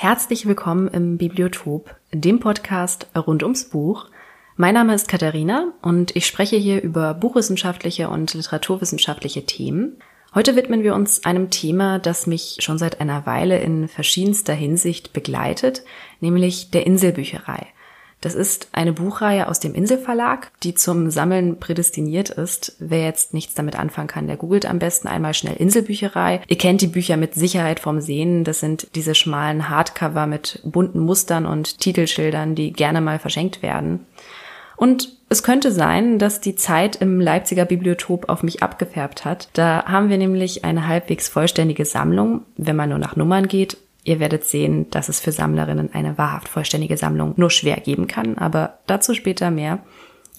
Herzlich 0.00 0.46
willkommen 0.46 0.86
im 0.86 1.18
Bibliotop, 1.18 1.92
dem 2.12 2.38
Podcast 2.38 3.08
rund 3.16 3.42
ums 3.42 3.64
Buch. 3.68 4.06
Mein 4.54 4.74
Name 4.74 4.94
ist 4.94 5.08
Katharina 5.08 5.72
und 5.82 6.14
ich 6.14 6.24
spreche 6.24 6.54
hier 6.54 6.80
über 6.80 7.14
buchwissenschaftliche 7.14 8.08
und 8.08 8.32
literaturwissenschaftliche 8.32 9.44
Themen. 9.44 9.96
Heute 10.36 10.54
widmen 10.54 10.84
wir 10.84 10.94
uns 10.94 11.24
einem 11.24 11.50
Thema, 11.50 11.98
das 11.98 12.28
mich 12.28 12.58
schon 12.60 12.78
seit 12.78 13.00
einer 13.00 13.26
Weile 13.26 13.58
in 13.58 13.88
verschiedenster 13.88 14.54
Hinsicht 14.54 15.12
begleitet, 15.12 15.82
nämlich 16.20 16.70
der 16.70 16.86
Inselbücherei. 16.86 17.66
Das 18.20 18.34
ist 18.34 18.68
eine 18.72 18.92
Buchreihe 18.92 19.48
aus 19.48 19.60
dem 19.60 19.74
Inselverlag, 19.74 20.50
die 20.64 20.74
zum 20.74 21.10
Sammeln 21.10 21.60
prädestiniert 21.60 22.30
ist. 22.30 22.74
Wer 22.80 23.04
jetzt 23.04 23.32
nichts 23.32 23.54
damit 23.54 23.78
anfangen 23.78 24.08
kann, 24.08 24.26
der 24.26 24.36
googelt 24.36 24.66
am 24.66 24.80
besten 24.80 25.06
einmal 25.06 25.34
schnell 25.34 25.54
Inselbücherei. 25.54 26.40
Ihr 26.48 26.58
kennt 26.58 26.80
die 26.80 26.88
Bücher 26.88 27.16
mit 27.16 27.34
Sicherheit 27.34 27.78
vom 27.78 28.00
Sehen. 28.00 28.42
Das 28.42 28.58
sind 28.58 28.88
diese 28.96 29.14
schmalen 29.14 29.68
Hardcover 29.68 30.26
mit 30.26 30.60
bunten 30.64 30.98
Mustern 30.98 31.46
und 31.46 31.78
Titelschildern, 31.78 32.56
die 32.56 32.72
gerne 32.72 33.00
mal 33.00 33.20
verschenkt 33.20 33.62
werden. 33.62 34.06
Und 34.76 35.16
es 35.28 35.42
könnte 35.42 35.72
sein, 35.72 36.18
dass 36.18 36.40
die 36.40 36.54
Zeit 36.54 36.96
im 36.96 37.20
Leipziger 37.20 37.64
Bibliotop 37.64 38.28
auf 38.28 38.42
mich 38.42 38.62
abgefärbt 38.62 39.24
hat. 39.24 39.48
Da 39.52 39.84
haben 39.86 40.08
wir 40.08 40.18
nämlich 40.18 40.64
eine 40.64 40.86
halbwegs 40.86 41.28
vollständige 41.28 41.84
Sammlung, 41.84 42.42
wenn 42.56 42.76
man 42.76 42.88
nur 42.88 42.98
nach 42.98 43.16
Nummern 43.16 43.48
geht, 43.48 43.76
Ihr 44.04 44.20
werdet 44.20 44.44
sehen, 44.44 44.88
dass 44.90 45.08
es 45.08 45.20
für 45.20 45.32
Sammlerinnen 45.32 45.90
eine 45.92 46.16
wahrhaft 46.18 46.48
vollständige 46.48 46.96
Sammlung 46.96 47.34
nur 47.36 47.50
schwer 47.50 47.76
geben 47.76 48.06
kann, 48.06 48.38
aber 48.38 48.78
dazu 48.86 49.14
später 49.14 49.50
mehr. 49.50 49.80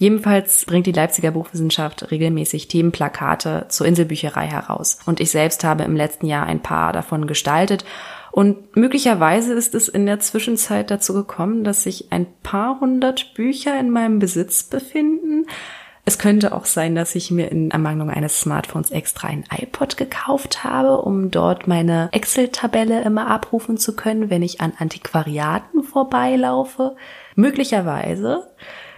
Jedenfalls 0.00 0.64
bringt 0.64 0.86
die 0.86 0.92
Leipziger 0.92 1.30
Buchwissenschaft 1.30 2.10
regelmäßig 2.10 2.68
Themenplakate 2.68 3.66
zur 3.68 3.86
Inselbücherei 3.86 4.46
heraus. 4.46 4.98
Und 5.04 5.20
ich 5.20 5.30
selbst 5.30 5.62
habe 5.62 5.84
im 5.84 5.94
letzten 5.94 6.24
Jahr 6.24 6.46
ein 6.46 6.62
paar 6.62 6.94
davon 6.94 7.26
gestaltet. 7.26 7.84
Und 8.32 8.76
möglicherweise 8.76 9.52
ist 9.52 9.74
es 9.74 9.88
in 9.88 10.06
der 10.06 10.18
Zwischenzeit 10.20 10.90
dazu 10.90 11.12
gekommen, 11.12 11.64
dass 11.64 11.82
sich 11.82 12.10
ein 12.12 12.26
paar 12.42 12.80
hundert 12.80 13.34
Bücher 13.34 13.78
in 13.78 13.90
meinem 13.90 14.20
Besitz 14.20 14.62
befinden. 14.62 15.46
Es 16.04 16.18
könnte 16.18 16.54
auch 16.54 16.64
sein, 16.64 16.94
dass 16.94 17.14
ich 17.14 17.30
mir 17.30 17.50
in 17.50 17.70
Ermangelung 17.70 18.10
eines 18.10 18.40
Smartphones 18.40 18.90
extra 18.90 19.28
ein 19.28 19.44
iPod 19.50 19.96
gekauft 19.96 20.64
habe, 20.64 21.02
um 21.02 21.30
dort 21.30 21.68
meine 21.68 22.08
Excel-Tabelle 22.12 23.02
immer 23.02 23.28
abrufen 23.28 23.76
zu 23.76 23.94
können, 23.94 24.30
wenn 24.30 24.42
ich 24.42 24.60
an 24.60 24.72
Antiquariaten 24.78 25.82
vorbeilaufe. 25.82 26.96
Möglicherweise. 27.36 28.50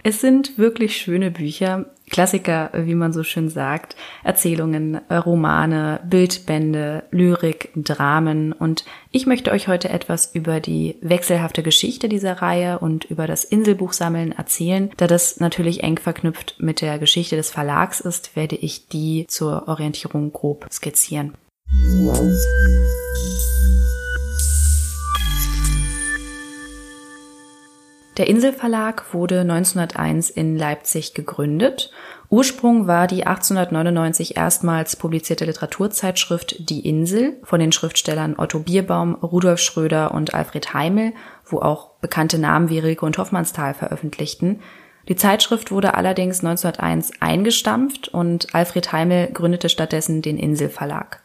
Es 0.03 0.21
sind 0.21 0.57
wirklich 0.57 0.97
schöne 0.97 1.31
Bücher. 1.31 1.85
Klassiker, 2.13 2.69
wie 2.73 2.93
man 2.93 3.11
so 3.11 3.23
schön 3.23 3.49
sagt, 3.49 3.95
Erzählungen, 4.23 5.01
Romane, 5.09 5.99
Bildbände, 6.05 7.03
Lyrik, 7.09 7.71
Dramen 7.75 8.53
und 8.53 8.85
ich 9.09 9.25
möchte 9.25 9.51
euch 9.51 9.67
heute 9.67 9.89
etwas 9.89 10.29
über 10.33 10.59
die 10.59 10.95
wechselhafte 11.01 11.63
Geschichte 11.63 12.09
dieser 12.09 12.33
Reihe 12.33 12.77
und 12.77 13.03
über 13.05 13.25
das 13.25 13.43
Inselbuchsammeln 13.43 14.31
erzählen. 14.31 14.91
Da 14.97 15.07
das 15.07 15.39
natürlich 15.39 15.81
eng 15.81 15.97
verknüpft 15.97 16.55
mit 16.59 16.81
der 16.81 16.99
Geschichte 16.99 17.35
des 17.35 17.49
Verlags 17.49 17.99
ist, 17.99 18.35
werde 18.35 18.57
ich 18.57 18.87
die 18.87 19.25
zur 19.27 19.67
Orientierung 19.67 20.31
grob 20.31 20.67
skizzieren. 20.71 21.33
Der 28.17 28.27
Inselverlag 28.27 29.11
wurde 29.11 29.39
1901 29.41 30.29
in 30.29 30.55
Leipzig 30.55 31.15
gegründet. 31.15 31.89
Ursprung 32.29 32.85
war 32.85 33.07
die 33.07 33.25
1899 33.25 34.37
erstmals 34.37 34.95
publizierte 34.95 35.45
Literaturzeitschrift 35.45 36.69
Die 36.69 36.87
Insel 36.87 37.37
von 37.43 37.59
den 37.59 37.71
Schriftstellern 37.71 38.35
Otto 38.37 38.59
Bierbaum, 38.59 39.15
Rudolf 39.15 39.59
Schröder 39.59 40.13
und 40.13 40.35
Alfred 40.35 40.75
Heimel, 40.75 41.13
wo 41.43 41.59
auch 41.59 41.95
bekannte 42.01 42.37
Namen 42.37 42.69
wie 42.69 42.77
Rilke 42.77 43.03
und 43.03 43.17
Hoffmannsthal 43.17 43.73
veröffentlichten. 43.73 44.59
Die 45.09 45.15
Zeitschrift 45.15 45.71
wurde 45.71 45.95
allerdings 45.95 46.43
1901 46.43 47.13
eingestampft 47.19 48.09
und 48.09 48.53
Alfred 48.53 48.91
Heimel 48.91 49.31
gründete 49.33 49.69
stattdessen 49.69 50.21
den 50.21 50.37
Inselverlag. 50.37 51.22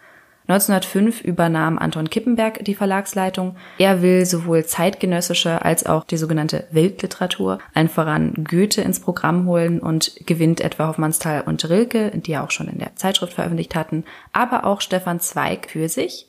1905 0.49 1.21
übernahm 1.21 1.79
Anton 1.79 2.09
Kippenberg 2.09 2.65
die 2.65 2.75
Verlagsleitung. 2.75 3.57
Er 3.77 4.01
will 4.01 4.25
sowohl 4.25 4.65
zeitgenössische 4.65 5.63
als 5.63 5.85
auch 5.85 6.05
die 6.05 6.17
sogenannte 6.17 6.67
Weltliteratur, 6.71 7.59
allen 7.75 7.91
voran 7.91 8.33
Goethe 8.49 8.81
ins 8.81 8.99
Programm 8.99 9.47
holen 9.47 9.79
und 9.79 10.15
gewinnt 10.25 10.63
etwa 10.63 10.89
Hoffmannsthal 10.89 11.43
und 11.43 11.69
Rilke, 11.69 12.13
die 12.15 12.39
auch 12.39 12.51
schon 12.51 12.69
in 12.69 12.79
der 12.79 12.97
Zeitschrift 12.97 13.35
veröffentlicht 13.35 13.75
hatten, 13.75 14.05
aber 14.33 14.65
auch 14.65 14.81
Stefan 14.81 15.21
Zweig 15.21 15.69
für 15.71 15.91
sich. 15.91 16.29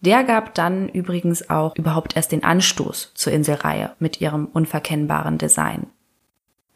Der 0.00 0.24
gab 0.24 0.52
dann 0.54 0.88
übrigens 0.88 1.48
auch 1.48 1.76
überhaupt 1.76 2.16
erst 2.16 2.32
den 2.32 2.42
Anstoß 2.42 3.12
zur 3.14 3.32
Inselreihe 3.32 3.92
mit 4.00 4.20
ihrem 4.20 4.46
unverkennbaren 4.46 5.38
Design. 5.38 5.86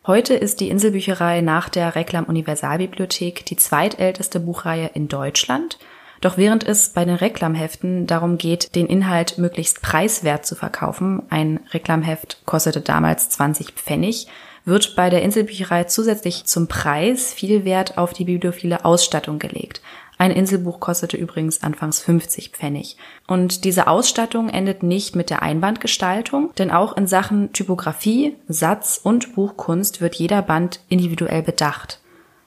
Heute 0.06 0.34
ist 0.34 0.60
die 0.60 0.68
Inselbücherei 0.68 1.40
nach 1.40 1.70
der 1.70 1.96
Reklam 1.96 2.26
Universalbibliothek 2.26 3.46
die 3.46 3.56
zweitälteste 3.56 4.38
Buchreihe 4.38 4.90
in 4.94 5.08
Deutschland 5.08 5.78
doch 6.24 6.36
während 6.36 6.64
es 6.64 6.88
bei 6.88 7.04
den 7.04 7.16
Reklamheften 7.16 8.06
darum 8.06 8.38
geht, 8.38 8.74
den 8.74 8.86
Inhalt 8.86 9.38
möglichst 9.38 9.82
preiswert 9.82 10.46
zu 10.46 10.54
verkaufen, 10.54 11.22
ein 11.28 11.60
Reklamheft 11.72 12.38
kostete 12.46 12.80
damals 12.80 13.28
20 13.28 13.72
Pfennig, 13.72 14.28
wird 14.64 14.96
bei 14.96 15.10
der 15.10 15.22
Inselbücherei 15.22 15.84
zusätzlich 15.84 16.46
zum 16.46 16.68
Preis 16.68 17.32
viel 17.34 17.66
Wert 17.66 17.98
auf 17.98 18.14
die 18.14 18.24
bibliophile 18.24 18.84
Ausstattung 18.84 19.38
gelegt. 19.38 19.82
Ein 20.16 20.30
Inselbuch 20.30 20.80
kostete 20.80 21.16
übrigens 21.16 21.62
anfangs 21.62 22.00
50 22.00 22.50
Pfennig. 22.50 22.96
Und 23.26 23.64
diese 23.64 23.88
Ausstattung 23.88 24.48
endet 24.48 24.82
nicht 24.82 25.16
mit 25.16 25.28
der 25.28 25.42
Einbandgestaltung, 25.42 26.52
denn 26.56 26.70
auch 26.70 26.96
in 26.96 27.06
Sachen 27.06 27.52
Typografie, 27.52 28.36
Satz 28.48 29.00
und 29.02 29.34
Buchkunst 29.34 30.00
wird 30.00 30.14
jeder 30.14 30.40
Band 30.40 30.80
individuell 30.88 31.42
bedacht. 31.42 31.98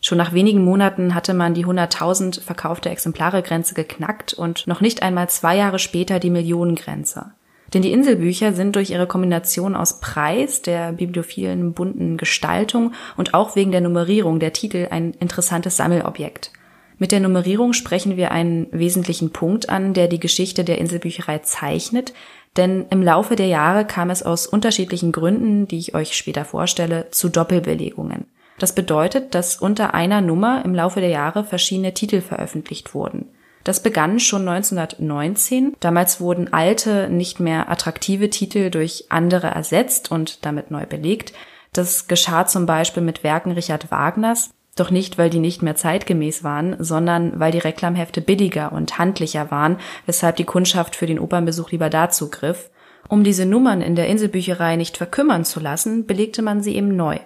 Schon 0.02 0.18
nach 0.18 0.34
wenigen 0.34 0.64
Monaten 0.64 1.16
hatte 1.16 1.34
man 1.34 1.54
die 1.54 1.66
100.000 1.66 2.42
verkaufte 2.42 2.90
Exemplare-Grenze 2.90 3.74
geknackt 3.74 4.34
und 4.34 4.68
noch 4.68 4.82
nicht 4.82 5.02
einmal 5.02 5.30
zwei 5.30 5.58
Jahre 5.58 5.80
später 5.80 6.20
die 6.20 6.30
Millionengrenze. 6.30 7.32
Denn 7.74 7.82
die 7.82 7.92
Inselbücher 7.92 8.54
sind 8.54 8.76
durch 8.76 8.92
ihre 8.92 9.08
Kombination 9.08 9.76
aus 9.76 10.00
Preis, 10.00 10.62
der 10.62 10.94
bibliophilen 10.94 11.74
bunten 11.74 12.18
Gestaltung 12.18 12.94
und 13.18 13.34
auch 13.34 13.56
wegen 13.56 13.72
der 13.72 13.82
Nummerierung 13.82 14.40
der 14.40 14.54
Titel 14.54 14.88
ein 14.90 15.14
interessantes 15.20 15.76
Sammelobjekt. 15.76 16.52
Mit 17.00 17.12
der 17.12 17.20
Nummerierung 17.20 17.74
sprechen 17.74 18.18
wir 18.18 18.32
einen 18.32 18.68
wesentlichen 18.72 19.32
Punkt 19.32 19.70
an, 19.70 19.94
der 19.94 20.08
die 20.08 20.20
Geschichte 20.20 20.64
der 20.64 20.80
Inselbücherei 20.80 21.40
zeichnet, 21.40 22.14
denn 22.56 22.86
im 22.90 23.04
Laufe 23.04 23.36
der 23.36 23.48
Jahre 23.48 23.86
kam 23.86 24.10
es 24.10 24.24
aus 24.24 24.48
unterschiedlichen 24.48 25.12
Gründen, 25.12 25.68
die 25.68 25.78
ich 25.78 25.94
euch 25.94 26.18
später 26.18 26.44
vorstelle, 26.44 27.08
zu 27.12 27.30
Doppelbelegungen. 27.30 28.26
Das 28.60 28.74
bedeutet, 28.74 29.36
dass 29.36 29.58
unter 29.58 29.94
einer 29.94 30.22
Nummer 30.22 30.64
im 30.66 30.74
Laufe 30.74 31.00
der 31.00 31.10
Jahre 31.10 31.44
verschiedene 31.44 31.94
Titel 31.94 32.22
veröffentlicht 32.22 32.94
wurden. 32.94 33.28
Das 33.64 33.84
begann 33.84 34.20
schon 34.20 34.48
1919. 34.48 35.76
Damals 35.80 36.22
wurden 36.22 36.54
alte, 36.54 37.10
nicht 37.10 37.40
mehr 37.40 37.70
attraktive 37.70 38.30
Titel 38.30 38.70
durch 38.70 39.06
andere 39.10 39.48
ersetzt 39.48 40.10
und 40.10 40.46
damit 40.46 40.72
neu 40.72 40.86
belegt. 40.86 41.34
Das 41.74 42.08
geschah 42.08 42.48
zum 42.48 42.66
Beispiel 42.66 43.04
mit 43.04 43.24
Werken 43.24 43.52
Richard 43.52 43.92
Wagners, 43.92 44.52
doch 44.78 44.92
nicht, 44.92 45.18
weil 45.18 45.30
die 45.30 45.40
nicht 45.40 45.64
mehr 45.64 45.76
zeitgemäß 45.76 46.44
waren, 46.44 46.76
sondern 46.80 47.40
weil 47.40 47.52
die 47.52 47.58
Reklamhefte 47.58 48.22
billiger 48.22 48.72
und 48.72 48.98
handlicher 48.98 49.52
waren, 49.52 49.78
weshalb 50.06 50.38
die 50.38 50.46
Kundschaft 50.46 50.96
für 50.96 51.08
den 51.08 51.20
Opernbesuch 51.20 51.72
lieber 51.72 51.90
dazu 51.90 52.30
griff. 52.30 52.70
Um 53.10 53.24
diese 53.24 53.46
Nummern 53.46 53.82
in 53.82 53.96
der 53.96 54.08
Inselbücherei 54.08 54.76
nicht 54.76 54.98
verkümmern 54.98 55.46
zu 55.46 55.60
lassen, 55.60 56.06
belegte 56.06 56.42
man 56.42 56.62
sie 56.62 56.76
eben 56.76 56.96
neu. 56.96 57.18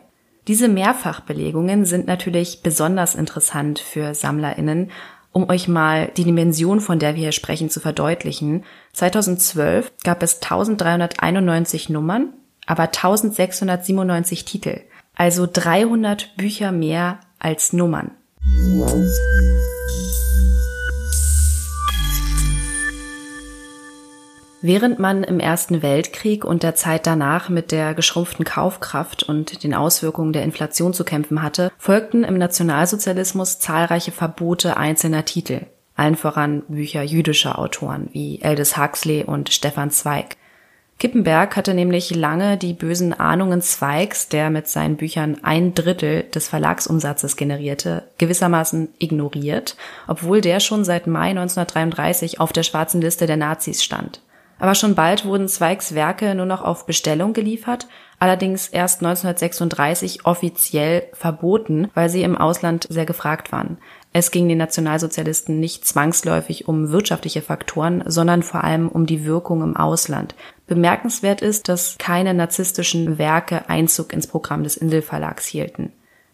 Diese 0.48 0.68
Mehrfachbelegungen 0.68 1.86
sind 1.86 2.08
natürlich 2.08 2.64
besonders 2.64 3.16
interessant 3.16 3.80
für 3.80 4.16
SammlerInnen, 4.16 4.92
um 5.32 5.50
euch 5.50 5.68
mal 5.68 6.12
die 6.18 6.24
Dimension, 6.24 6.80
von 6.82 7.00
der 7.00 7.16
wir 7.16 7.22
hier 7.22 7.32
sprechen, 7.32 7.70
zu 7.70 7.80
verdeutlichen. 7.80 8.64
2012 8.94 9.92
gab 10.04 10.24
es 10.24 10.42
1391 10.42 11.90
Nummern, 11.90 12.34
aber 12.66 12.84
1697 12.84 14.46
Titel, 14.46 14.82
also 15.16 15.48
300 15.52 16.36
Bücher 16.38 16.72
mehr 16.72 17.20
als 17.40 17.72
Nummern. 17.72 18.12
Während 24.64 25.00
man 25.00 25.24
im 25.24 25.40
Ersten 25.40 25.82
Weltkrieg 25.82 26.46
und 26.46 26.62
der 26.62 26.76
Zeit 26.76 27.08
danach 27.08 27.50
mit 27.50 27.72
der 27.72 27.96
geschrumpften 27.96 28.46
Kaufkraft 28.46 29.24
und 29.24 29.64
den 29.64 29.74
Auswirkungen 29.74 30.34
der 30.34 30.44
Inflation 30.44 30.94
zu 30.94 31.04
kämpfen 31.04 31.42
hatte, 31.42 31.72
folgten 31.80 32.24
im 32.24 32.38
Nationalsozialismus 32.38 33.58
zahlreiche 33.58 34.12
Verbote 34.12 34.78
einzelner 34.78 35.26
Titel, 35.26 35.62
allen 35.96 36.16
voran 36.16 36.62
Bücher 36.68 37.02
jüdischer 37.02 37.58
Autoren 37.58 38.10
wie 38.14 38.40
Aldous 38.44 38.78
Huxley 38.78 39.24
und 39.24 39.50
Stefan 39.50 39.90
Zweig. 39.90 40.38
Kippenberg 41.00 41.56
hatte 41.56 41.74
nämlich 41.74 42.14
lange 42.14 42.58
die 42.58 42.74
bösen 42.74 43.20
Ahnungen 43.20 43.64
Zweigs, 43.64 44.30
der 44.30 44.52
mit 44.52 44.68
seinen 44.68 44.98
Büchern 44.98 45.40
ein 45.42 45.74
Drittel 45.74 46.22
des 46.36 46.48
Verlagsumsatzes 46.48 47.36
generierte, 47.36 48.04
gewissermaßen 48.20 48.90
ignoriert, 49.00 49.76
obwohl 50.08 50.42
der 50.42 50.60
schon 50.60 50.86
seit 50.86 51.08
Mai 51.08 51.32
1933 51.32 52.40
auf 52.40 52.54
der 52.54 52.62
schwarzen 52.62 53.02
Liste 53.02 53.26
der 53.26 53.38
Nazis 53.38 53.84
stand. 53.84 54.22
Aber 54.62 54.76
schon 54.76 54.94
bald 54.94 55.26
wurden 55.26 55.48
Zweigs 55.48 55.96
Werke 55.96 56.36
nur 56.36 56.46
noch 56.46 56.62
auf 56.62 56.86
Bestellung 56.86 57.34
geliefert, 57.34 57.88
allerdings 58.20 58.68
erst 58.68 59.02
1936 59.02 60.28
offiziell 60.28 61.08
verboten, 61.14 61.90
weil 61.96 62.10
sie 62.10 62.22
im 62.22 62.38
Ausland 62.38 62.86
sehr 62.88 63.08
gefragt 63.08 63.52
waren. 63.52 63.80
Es 64.14 64.30
ging 64.30 64.48
den 64.48 64.60
Nationalsozialisten 64.60 65.60
nicht 65.60 65.88
zwangsläufig 65.88 66.68
um 66.68 66.92
wirtschaftliche 66.92 67.42
Faktoren, 67.42 68.04
sondern 68.06 68.44
vor 68.44 68.64
allem 68.64 68.88
um 68.88 69.08
die 69.08 69.26
Wirkung 69.26 69.64
im 69.64 69.76
Ausland. 69.76 70.36
Bemerkenswert 70.68 71.42
ist, 71.42 71.68
dass 71.68 71.98
keine 71.98 72.36
narzisstischen 72.36 73.18
Werke 73.18 73.68
Einzug 73.68 74.14
ins 74.14 74.28
Programm 74.28 74.62
des 74.62 74.78
Inselverlags 74.78 75.48
hielten. 75.48 75.92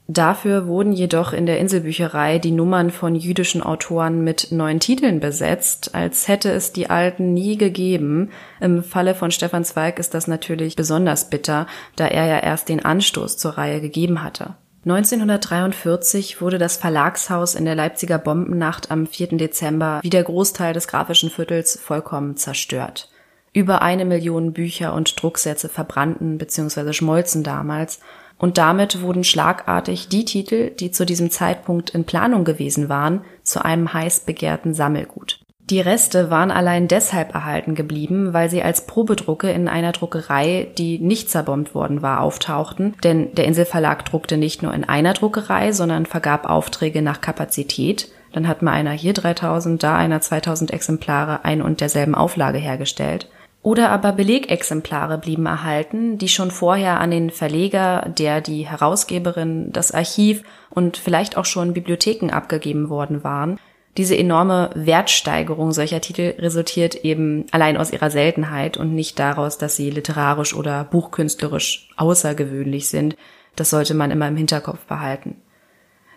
Dafür 0.10 0.68
wurden 0.68 0.94
jedoch 0.94 1.34
in 1.34 1.46
der 1.46 1.60
Inselbücherei 1.60 2.40
die 2.40 2.52
Nummern 2.52 2.92
von 2.92 3.14
jüdischen 3.14 3.62
Autoren 3.62 4.24
mit 4.24 4.54
neuen 4.54 4.80
Titeln 4.80 5.20
besetzt, 5.20 5.96
als 5.96 6.30
hätte 6.30 6.50
es 6.50 6.72
die 6.72 6.90
alten 6.90 7.34
nie 7.34 7.58
gegeben. 7.58 8.30
Im 8.62 8.84
Falle 8.84 9.16
von 9.16 9.32
Stefan 9.32 9.66
Zweig 9.66 10.00
ist 10.00 10.14
das 10.14 10.28
natürlich 10.28 10.78
besonders 10.78 11.30
bitter, 11.30 11.68
da 11.98 12.08
er 12.08 12.26
ja 12.26 12.40
erst 12.40 12.70
den 12.70 12.86
Anstoß 12.86 13.38
zur 13.38 13.58
Reihe 13.58 13.82
gegeben 13.82 14.24
hatte. 14.24 14.56
1943 14.86 16.40
wurde 16.40 16.58
das 16.58 16.78
Verlagshaus 16.78 17.56
in 17.56 17.66
der 17.66 17.76
Leipziger 17.76 18.18
Bombennacht 18.18 18.90
am 18.90 19.08
4. 19.08 19.36
Dezember 19.38 20.00
wie 20.02 20.10
der 20.10 20.24
Großteil 20.24 20.74
des 20.74 20.88
grafischen 20.88 21.30
Viertels 21.30 21.78
vollkommen 21.78 22.38
zerstört. 22.38 23.10
Über 23.52 23.82
eine 23.82 24.06
Million 24.06 24.54
Bücher 24.54 24.94
und 24.94 25.22
Drucksätze 25.22 25.68
verbrannten 25.68 26.38
bzw. 26.38 26.94
schmolzen 26.94 27.44
damals 27.44 28.00
und 28.38 28.58
damit 28.58 29.02
wurden 29.02 29.24
schlagartig 29.24 30.10
die 30.10 30.26
Titel, 30.26 30.72
die 30.72 30.92
zu 30.92 31.06
diesem 31.06 31.32
Zeitpunkt 31.32 31.90
in 31.92 32.06
Planung 32.06 32.44
gewesen 32.44 32.90
waren, 32.90 33.22
zu 33.44 33.64
einem 33.64 33.94
heiß 33.94 34.22
begehrten 34.22 34.74
Sammelgut. 34.74 35.40
Die 35.70 35.82
Reste 35.82 36.30
waren 36.30 36.50
allein 36.50 36.88
deshalb 36.88 37.34
erhalten 37.34 37.76
geblieben, 37.76 38.32
weil 38.32 38.50
sie 38.50 38.64
als 38.64 38.88
Probedrucke 38.88 39.52
in 39.52 39.68
einer 39.68 39.92
Druckerei, 39.92 40.68
die 40.78 40.98
nicht 40.98 41.30
zerbombt 41.30 41.76
worden 41.76 42.02
war, 42.02 42.22
auftauchten, 42.22 42.96
denn 43.04 43.36
der 43.36 43.44
Inselverlag 43.46 44.06
druckte 44.06 44.38
nicht 44.38 44.64
nur 44.64 44.74
in 44.74 44.86
einer 44.86 45.14
Druckerei, 45.14 45.74
sondern 45.74 46.06
vergab 46.06 46.50
Aufträge 46.50 47.02
nach 47.02 47.20
Kapazität. 47.20 48.10
Dann 48.32 48.48
hat 48.48 48.62
mal 48.62 48.72
einer 48.72 48.92
hier 48.92 49.12
3000, 49.12 49.84
da 49.84 49.98
einer 49.98 50.22
2000 50.22 50.72
Exemplare 50.72 51.44
ein 51.44 51.62
und 51.62 51.82
derselben 51.82 52.16
Auflage 52.16 52.60
hergestellt. 52.60 53.28
Oder 53.68 53.90
aber 53.90 54.14
Belegexemplare 54.14 55.18
blieben 55.18 55.46
erhalten, 55.46 56.18
die 56.18 56.30
schon 56.30 56.52
vorher 56.52 57.02
an 57.02 57.12
den 57.12 57.32
Verleger, 57.32 58.10
der 58.18 58.40
die 58.40 58.66
Herausgeberin, 58.66 59.74
das 59.74 59.92
Archiv 59.92 60.44
und 60.70 60.96
vielleicht 60.96 61.36
auch 61.36 61.44
schon 61.44 61.74
Bibliotheken 61.74 62.30
abgegeben 62.32 62.88
worden 62.88 63.26
waren. 63.26 63.60
Diese 63.98 64.18
enorme 64.18 64.70
Wertsteigerung 64.74 65.74
solcher 65.74 66.00
Titel 66.00 66.36
resultiert 66.40 67.04
eben 67.04 67.46
allein 67.52 67.76
aus 67.76 67.92
ihrer 67.92 68.10
Seltenheit 68.10 68.78
und 68.78 68.96
nicht 68.96 69.20
daraus, 69.20 69.58
dass 69.58 69.76
sie 69.76 69.90
literarisch 69.90 70.56
oder 70.56 70.86
buchkünstlerisch 70.86 71.90
außergewöhnlich 71.98 72.88
sind. 72.88 73.18
Das 73.58 73.70
sollte 73.70 73.96
man 73.96 74.12
immer 74.12 74.30
im 74.30 74.38
Hinterkopf 74.38 74.86
behalten. 74.86 75.42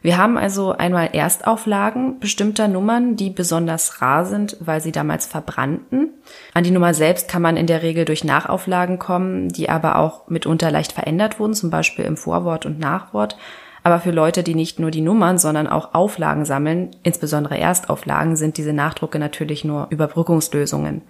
Wir 0.03 0.17
haben 0.17 0.39
also 0.39 0.73
einmal 0.73 1.11
Erstauflagen 1.13 2.21
bestimmter 2.21 2.69
Nummern, 2.69 3.17
die 3.17 3.29
besonders 3.29 4.01
rar 4.01 4.25
sind, 4.25 4.57
weil 4.61 4.81
sie 4.81 4.93
damals 4.93 5.27
verbrannten. 5.27 6.11
An 6.55 6.65
die 6.65 6.71
Nummer 6.71 6.95
selbst 6.95 7.29
kann 7.29 7.43
man 7.43 7.59
in 7.59 7.67
der 7.67 7.83
Regel 7.83 8.07
durch 8.07 8.25
Nachauflagen 8.25 8.99
kommen, 8.99 9.51
die 9.51 9.69
aber 9.69 9.99
auch 9.99 10.29
mitunter 10.29 10.71
leicht 10.71 10.93
verändert 10.93 11.39
wurden, 11.39 11.55
zum 11.55 11.69
Beispiel 11.69 12.07
im 12.07 12.17
Vorwort 12.17 12.65
und 12.65 12.79
Nachwort. 12.79 13.37
Aber 13.83 14.01
für 14.01 14.11
Leute, 14.11 14.43
die 14.43 14.55
nicht 14.55 14.79
nur 14.79 14.91
die 14.91 15.01
Nummern, 15.01 15.39
sondern 15.39 15.67
auch 15.67 15.95
Auflagen 15.95 16.45
sammeln, 16.45 16.91
insbesondere 17.03 17.59
Erstauflagen, 17.59 18.37
sind 18.37 18.57
diese 18.57 18.73
Nachdrucke 18.73 19.19
natürlich 19.19 19.65
nur 19.65 19.87
Überbrückungslösungen. 19.91 21.03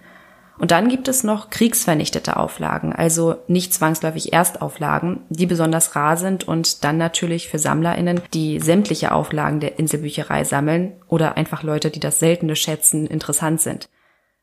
Und 0.61 0.69
dann 0.69 0.89
gibt 0.89 1.07
es 1.07 1.23
noch 1.23 1.49
kriegsvernichtete 1.49 2.37
Auflagen, 2.37 2.93
also 2.93 3.37
nicht 3.47 3.73
zwangsläufig 3.73 4.31
Erstauflagen, 4.31 5.21
die 5.29 5.47
besonders 5.47 5.95
rar 5.95 6.17
sind 6.17 6.47
und 6.47 6.83
dann 6.83 6.99
natürlich 6.99 7.49
für 7.49 7.57
SammlerInnen, 7.57 8.21
die 8.35 8.59
sämtliche 8.59 9.11
Auflagen 9.11 9.59
der 9.59 9.79
Inselbücherei 9.79 10.43
sammeln 10.43 10.91
oder 11.07 11.35
einfach 11.35 11.63
Leute, 11.63 11.89
die 11.89 11.99
das 11.99 12.19
Seltene 12.19 12.55
schätzen, 12.55 13.07
interessant 13.07 13.59
sind. 13.59 13.89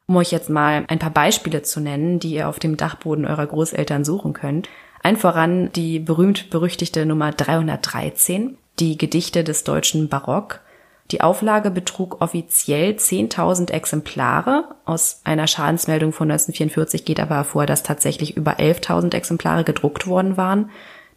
Um 0.08 0.16
euch 0.16 0.32
jetzt 0.32 0.50
mal 0.50 0.84
ein 0.88 0.98
paar 0.98 1.12
Beispiele 1.12 1.62
zu 1.62 1.78
nennen, 1.78 2.18
die 2.18 2.34
ihr 2.34 2.48
auf 2.48 2.58
dem 2.58 2.76
Dachboden 2.76 3.24
eurer 3.24 3.46
Großeltern 3.46 4.04
suchen 4.04 4.32
könnt. 4.32 4.68
Ein 5.04 5.18
voran 5.18 5.70
die 5.70 6.00
berühmt-berüchtigte 6.00 7.06
Nummer 7.06 7.30
313, 7.30 8.58
die 8.80 8.98
Gedichte 8.98 9.44
des 9.44 9.62
deutschen 9.62 10.08
Barock, 10.08 10.62
die 11.10 11.22
Auflage 11.22 11.70
betrug 11.70 12.20
offiziell 12.20 12.92
10.000 12.92 13.70
Exemplare. 13.70 14.64
Aus 14.84 15.22
einer 15.24 15.46
Schadensmeldung 15.46 16.12
von 16.12 16.30
1944 16.30 17.04
geht 17.04 17.18
aber 17.18 17.36
hervor, 17.36 17.64
dass 17.64 17.82
tatsächlich 17.82 18.36
über 18.36 18.58
11.000 18.58 19.14
Exemplare 19.14 19.64
gedruckt 19.64 20.06
worden 20.06 20.36
waren. 20.36 20.70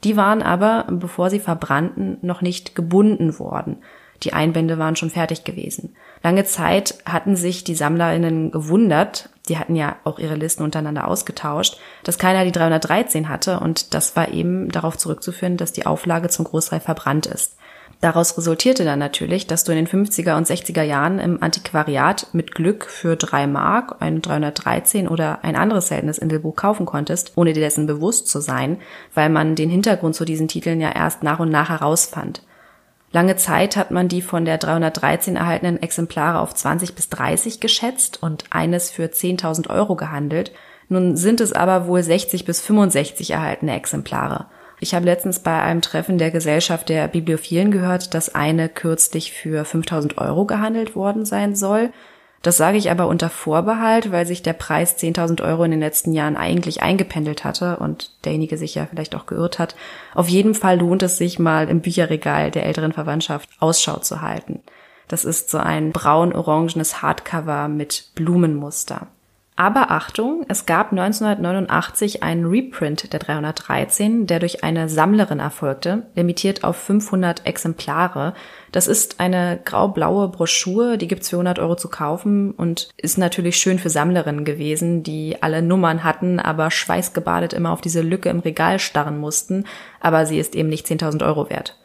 Die 0.06 0.16
waren 0.16 0.42
aber, 0.42 0.88
bevor 0.90 1.30
sie 1.30 1.40
verbrannten, 1.40 2.18
noch 2.22 2.42
nicht 2.42 2.74
gebunden 2.74 3.38
worden. 3.38 3.78
Die 4.24 4.34
Einbände 4.34 4.78
waren 4.78 4.96
schon 4.96 5.10
fertig 5.10 5.44
gewesen. 5.44 5.96
Lange 6.24 6.46
Zeit 6.46 7.00
hatten 7.06 7.36
sich 7.36 7.64
die 7.64 7.76
Sammlerinnen 7.76 8.52
gewundert, 8.52 9.30
die 9.50 9.58
hatten 9.58 9.76
ja 9.76 9.96
auch 10.04 10.20
ihre 10.20 10.36
Listen 10.36 10.64
untereinander 10.64 11.08
ausgetauscht, 11.08 11.78
dass 12.04 12.20
keiner 12.20 12.46
die 12.46 12.52
313 12.52 13.30
hatte 13.30 13.60
und 13.60 13.94
das 13.96 14.16
war 14.16 14.30
eben 14.30 14.70
darauf 14.70 14.98
zurückzuführen, 14.98 15.58
dass 15.58 15.74
die 15.74 15.88
Auflage 15.88 16.30
zum 16.30 16.46
Großteil 16.46 16.80
verbrannt 16.80 17.26
ist. 17.26 17.58
Daraus 18.02 18.36
resultierte 18.36 18.84
dann 18.84 18.98
natürlich, 18.98 19.46
dass 19.46 19.64
du 19.64 19.72
in 19.72 19.86
den 19.86 19.88
50er 19.88 20.36
und 20.36 20.48
60er 20.48 20.82
Jahren 20.82 21.20
im 21.20 21.42
Antiquariat 21.42 22.26
mit 22.34 22.56
Glück 22.56 22.86
für 22.86 23.16
drei 23.16 23.46
Mark 23.46 23.98
ein 24.00 24.24
313 24.24 25.08
oder 25.08 25.44
ein 25.44 25.56
anderes 25.56 25.90
seltenes 25.90 26.18
Indelbuch 26.18 26.56
kaufen 26.56 26.88
konntest, 26.88 27.34
ohne 27.36 27.54
dir 27.54 27.62
dessen 27.62 27.86
bewusst 27.86 28.28
zu 28.28 28.42
sein, 28.42 28.78
weil 29.14 29.30
man 29.30 29.54
den 29.54 29.70
Hintergrund 29.70 30.16
zu 30.16 30.26
diesen 30.26 30.48
Titeln 30.48 30.82
ja 30.82 30.92
erst 30.92 31.22
nach 31.22 31.40
und 31.40 31.52
nach 31.52 31.70
herausfand. 31.70 32.42
Lange 33.12 33.36
Zeit 33.36 33.76
hat 33.78 33.92
man 33.92 34.08
die 34.08 34.24
von 34.24 34.46
der 34.46 34.58
313 34.58 35.36
erhaltenen 35.36 35.80
Exemplare 35.80 36.40
auf 36.40 36.56
20 36.56 36.96
bis 36.96 37.10
30 37.10 37.60
geschätzt 37.60 38.24
und 38.24 38.46
eines 38.50 38.90
für 38.90 39.04
10.000 39.04 39.70
Euro 39.70 39.96
gehandelt. 39.96 40.54
Nun 40.90 41.18
sind 41.18 41.40
es 41.40 41.54
aber 41.54 41.86
wohl 41.86 42.02
60 42.02 42.46
bis 42.46 42.62
65 42.62 43.30
erhaltene 43.30 43.76
Exemplare. 43.76 44.48
Ich 44.84 44.96
habe 44.96 45.06
letztens 45.06 45.38
bei 45.38 45.62
einem 45.62 45.82
Treffen 45.82 46.18
der 46.18 46.32
Gesellschaft 46.32 46.90
der 46.90 47.08
Bibliophilen 47.08 47.70
gehört, 47.70 48.16
dass 48.16 48.34
eine 48.34 48.68
kürzlich 48.68 49.32
für 49.32 49.64
5000 49.64 50.18
Euro 50.18 50.46
gehandelt 50.46 50.96
worden 50.96 51.24
sein 51.24 51.56
soll. 51.56 51.92
Das 52.42 52.58
sage 52.58 52.80
ich 52.80 52.90
aber 52.90 53.06
unter 53.06 53.30
Vorbehalt, 53.30 54.12
weil 54.12 54.26
sich 54.26 54.42
der 54.42 54.54
Preis 54.54 54.98
10.000 54.98 55.44
Euro 55.44 55.64
in 55.66 55.70
den 55.70 55.82
letzten 55.82 56.14
Jahren 56.14 56.36
eigentlich 56.36 56.82
eingependelt 56.82 57.44
hatte 57.44 57.78
und 57.78 58.10
derjenige 58.26 58.58
sich 58.58 58.74
ja 58.74 58.88
vielleicht 58.88 59.14
auch 59.14 59.28
geirrt 59.28 59.60
hat. 59.60 59.76
Auf 60.16 60.28
jeden 60.30 60.56
Fall 60.56 60.80
lohnt 60.80 61.04
es 61.04 61.20
sich 61.20 61.38
mal 61.38 61.70
im 61.70 61.82
Bücherregal 61.82 62.50
der 62.50 62.66
älteren 62.66 62.92
Verwandtschaft 62.92 63.50
Ausschau 63.60 64.00
zu 64.00 64.22
halten. 64.22 64.62
Das 65.08 65.26
ist 65.26 65.52
so 65.52 65.60
ein 65.60 65.92
braun-orangenes 65.92 67.04
Hardcover 67.04 67.68
mit 67.68 68.06
Blumenmuster. 68.16 69.10
Aber 69.62 69.92
Achtung, 69.92 70.44
es 70.48 70.66
gab 70.66 70.90
1989 70.92 72.24
einen 72.24 72.46
Reprint 72.46 73.14
der 73.14 73.20
313, 73.20 74.26
der 74.26 74.40
durch 74.40 74.64
eine 74.64 74.90
Sammlerin 74.90 75.38
erfolgte, 75.38 76.08
limitiert 76.16 76.64
auf 76.64 76.78
500 76.78 77.46
Exemplare. 77.46 78.34
Das 78.72 78.88
ist 78.88 79.20
eine 79.20 79.60
grau-blaue 79.64 80.30
Broschüre, 80.30 80.98
die 80.98 81.08
gibt's 81.08 81.30
für 81.30 81.36
100 81.36 81.60
Euro 81.60 81.76
zu 81.76 81.90
kaufen 81.90 82.54
und 82.54 82.90
ist 82.98 83.20
natürlich 83.20 83.58
schön 83.58 83.78
für 83.78 83.92
Sammlerinnen 83.92 84.46
gewesen, 84.46 85.04
die 85.04 85.38
alle 85.42 85.62
Nummern 85.62 86.04
hatten, 86.04 86.40
aber 86.40 86.72
schweißgebadet 86.72 87.54
immer 87.54 87.72
auf 87.72 87.82
diese 87.82 88.02
Lücke 88.02 88.30
im 88.30 88.40
Regal 88.40 88.80
starren 88.80 89.20
mussten. 89.20 89.66
Aber 90.00 90.26
sie 90.26 90.40
ist 90.40 90.56
eben 90.56 90.70
nicht 90.70 90.88
10.000 90.88 91.24
Euro 91.24 91.52
wert. 91.52 91.78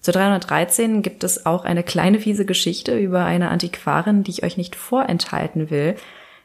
Zu 0.00 0.12
313 0.12 1.02
gibt 1.02 1.24
es 1.24 1.46
auch 1.46 1.64
eine 1.64 1.82
kleine 1.82 2.20
fiese 2.20 2.44
Geschichte 2.44 2.96
über 2.96 3.24
eine 3.24 3.48
Antiquarin, 3.48 4.22
die 4.22 4.30
ich 4.30 4.44
euch 4.44 4.56
nicht 4.56 4.76
vorenthalten 4.76 5.68
will. 5.70 5.96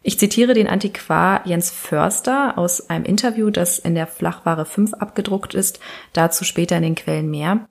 Ich 0.02 0.18
zitiere 0.18 0.54
den 0.54 0.68
Antiquar 0.68 1.42
Jens 1.46 1.72
Förster 1.72 2.58
aus 2.58 2.90
einem 2.90 3.06
Interview, 3.06 3.50
das 3.50 3.80
in 3.80 3.96
der 3.96 4.08
Flachware 4.08 4.66
5 4.66 4.94
abgedruckt 4.94 5.54
ist, 5.54 5.80
dazu 6.14 6.46
später 6.46 6.78
in 6.78 6.84
den 6.84 6.96
Quellen 6.96 7.30
mehr. 7.30 7.68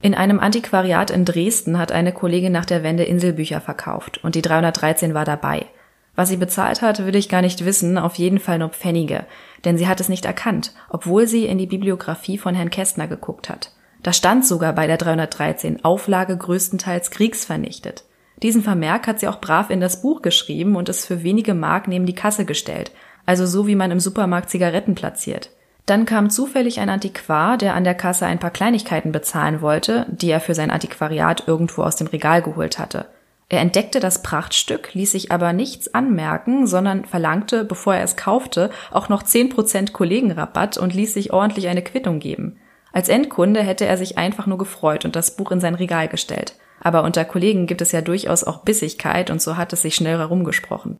In 0.00 0.14
einem 0.14 0.40
Antiquariat 0.40 1.10
in 1.10 1.24
Dresden 1.24 1.78
hat 1.78 1.92
eine 1.92 2.12
Kollegin 2.12 2.52
nach 2.52 2.64
der 2.64 2.82
Wende 2.82 3.04
Inselbücher 3.04 3.60
verkauft 3.60 4.22
und 4.22 4.34
die 4.34 4.42
313 4.42 5.14
war 5.14 5.24
dabei. 5.24 5.66
Was 6.14 6.28
sie 6.28 6.36
bezahlt 6.36 6.82
hat, 6.82 7.06
will 7.06 7.16
ich 7.16 7.28
gar 7.28 7.40
nicht 7.40 7.64
wissen, 7.64 7.96
auf 7.98 8.16
jeden 8.16 8.38
Fall 8.38 8.58
nur 8.58 8.68
Pfennige, 8.68 9.24
denn 9.64 9.78
sie 9.78 9.88
hat 9.88 10.00
es 10.00 10.08
nicht 10.08 10.24
erkannt, 10.24 10.74
obwohl 10.90 11.26
sie 11.26 11.46
in 11.46 11.56
die 11.56 11.66
Bibliografie 11.66 12.36
von 12.36 12.54
Herrn 12.54 12.70
Kästner 12.70 13.08
geguckt 13.08 13.48
hat. 13.48 13.72
Da 14.02 14.12
stand 14.12 14.44
sogar 14.44 14.72
bei 14.72 14.86
der 14.86 14.98
313 14.98 15.84
Auflage 15.84 16.36
größtenteils 16.36 17.10
kriegsvernichtet. 17.10 18.04
Diesen 18.42 18.62
Vermerk 18.62 19.06
hat 19.06 19.20
sie 19.20 19.28
auch 19.28 19.40
brav 19.40 19.70
in 19.70 19.80
das 19.80 20.02
Buch 20.02 20.20
geschrieben 20.20 20.74
und 20.74 20.88
es 20.88 21.06
für 21.06 21.22
wenige 21.22 21.54
Mark 21.54 21.86
neben 21.86 22.06
die 22.06 22.14
Kasse 22.14 22.44
gestellt, 22.44 22.90
also 23.24 23.46
so 23.46 23.66
wie 23.66 23.76
man 23.76 23.90
im 23.90 24.00
Supermarkt 24.00 24.50
Zigaretten 24.50 24.94
platziert. 24.94 25.50
Dann 25.86 26.06
kam 26.06 26.30
zufällig 26.30 26.80
ein 26.80 26.88
Antiquar, 26.88 27.56
der 27.56 27.74
an 27.74 27.84
der 27.84 27.94
Kasse 27.94 28.26
ein 28.26 28.38
paar 28.38 28.50
Kleinigkeiten 28.50 29.12
bezahlen 29.12 29.60
wollte, 29.60 30.06
die 30.10 30.30
er 30.30 30.40
für 30.40 30.54
sein 30.54 30.70
Antiquariat 30.70 31.44
irgendwo 31.46 31.82
aus 31.82 31.96
dem 31.96 32.06
Regal 32.06 32.42
geholt 32.42 32.78
hatte. 32.78 33.06
Er 33.48 33.60
entdeckte 33.60 34.00
das 34.00 34.22
Prachtstück, 34.22 34.94
ließ 34.94 35.12
sich 35.12 35.30
aber 35.30 35.52
nichts 35.52 35.92
anmerken, 35.92 36.66
sondern 36.66 37.04
verlangte, 37.04 37.64
bevor 37.64 37.94
er 37.94 38.04
es 38.04 38.16
kaufte, 38.16 38.70
auch 38.90 39.08
noch 39.08 39.22
10% 39.22 39.92
Kollegenrabatt 39.92 40.78
und 40.78 40.94
ließ 40.94 41.14
sich 41.14 41.32
ordentlich 41.32 41.68
eine 41.68 41.82
Quittung 41.82 42.18
geben. 42.18 42.58
Als 42.92 43.08
Endkunde 43.08 43.62
hätte 43.62 43.84
er 43.84 43.96
sich 43.96 44.16
einfach 44.16 44.46
nur 44.46 44.58
gefreut 44.58 45.04
und 45.04 45.16
das 45.16 45.36
Buch 45.36 45.50
in 45.50 45.60
sein 45.60 45.74
Regal 45.74 46.08
gestellt. 46.08 46.54
Aber 46.84 47.04
unter 47.04 47.24
Kollegen 47.24 47.66
gibt 47.66 47.80
es 47.80 47.92
ja 47.92 48.00
durchaus 48.00 48.42
auch 48.42 48.64
Bissigkeit 48.64 49.30
und 49.30 49.40
so 49.40 49.56
hat 49.56 49.72
es 49.72 49.82
sich 49.82 49.94
schnell 49.94 50.18
herumgesprochen. 50.18 50.98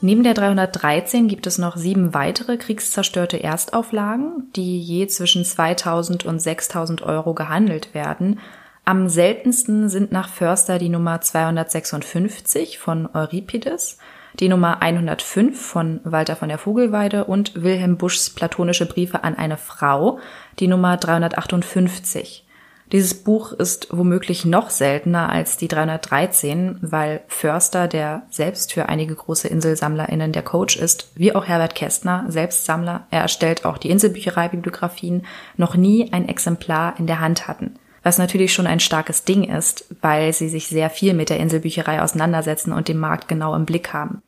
Neben 0.00 0.24
der 0.24 0.34
313 0.34 1.28
gibt 1.28 1.46
es 1.46 1.58
noch 1.58 1.76
sieben 1.76 2.12
weitere 2.12 2.56
kriegszerstörte 2.56 3.40
Erstauflagen, 3.40 4.50
die 4.56 4.80
je 4.80 5.06
zwischen 5.06 5.44
2000 5.44 6.24
und 6.24 6.40
6000 6.40 7.02
Euro 7.02 7.34
gehandelt 7.34 7.94
werden. 7.94 8.40
Am 8.84 9.08
seltensten 9.08 9.88
sind 9.88 10.10
nach 10.10 10.28
Förster 10.28 10.78
die 10.78 10.88
Nummer 10.88 11.20
256 11.20 12.78
von 12.78 13.08
Euripides, 13.14 13.98
die 14.40 14.48
Nummer 14.48 14.82
105 14.82 15.60
von 15.60 16.00
Walter 16.04 16.36
von 16.36 16.48
der 16.48 16.58
Vogelweide 16.58 17.24
und 17.24 17.62
Wilhelm 17.62 17.96
Buschs 17.96 18.30
platonische 18.30 18.86
Briefe 18.86 19.24
an 19.24 19.36
eine 19.36 19.56
Frau, 19.56 20.18
die 20.58 20.68
Nummer 20.68 20.96
358. 20.96 22.44
Dieses 22.92 23.14
Buch 23.14 23.52
ist 23.52 23.88
womöglich 23.90 24.44
noch 24.44 24.68
seltener 24.68 25.30
als 25.30 25.56
die 25.56 25.66
313, 25.66 26.76
weil 26.82 27.22
Förster, 27.26 27.88
der 27.88 28.24
selbst 28.28 28.74
für 28.74 28.90
einige 28.90 29.14
große 29.14 29.48
InselsammlerInnen 29.48 30.32
der 30.32 30.42
Coach 30.42 30.76
ist, 30.76 31.10
wie 31.14 31.34
auch 31.34 31.46
Herbert 31.46 31.74
Kästner, 31.74 32.26
selbst 32.28 32.66
Sammler, 32.66 33.06
er 33.10 33.22
erstellt 33.22 33.64
auch 33.64 33.78
die 33.78 33.88
Inselbücherei-Bibliografien, 33.88 35.24
noch 35.56 35.74
nie 35.74 36.12
ein 36.12 36.28
Exemplar 36.28 36.94
in 36.98 37.06
der 37.06 37.20
Hand 37.20 37.48
hatten. 37.48 37.78
Was 38.02 38.18
natürlich 38.18 38.52
schon 38.52 38.66
ein 38.66 38.80
starkes 38.80 39.24
Ding 39.24 39.44
ist, 39.44 39.86
weil 40.00 40.32
sie 40.32 40.48
sich 40.48 40.68
sehr 40.68 40.90
viel 40.90 41.14
mit 41.14 41.30
der 41.30 41.38
Inselbücherei 41.38 42.02
auseinandersetzen 42.02 42.72
und 42.72 42.88
den 42.88 42.98
Markt 42.98 43.28
genau 43.28 43.54
im 43.54 43.64
Blick 43.64 43.92
haben. 43.92 44.22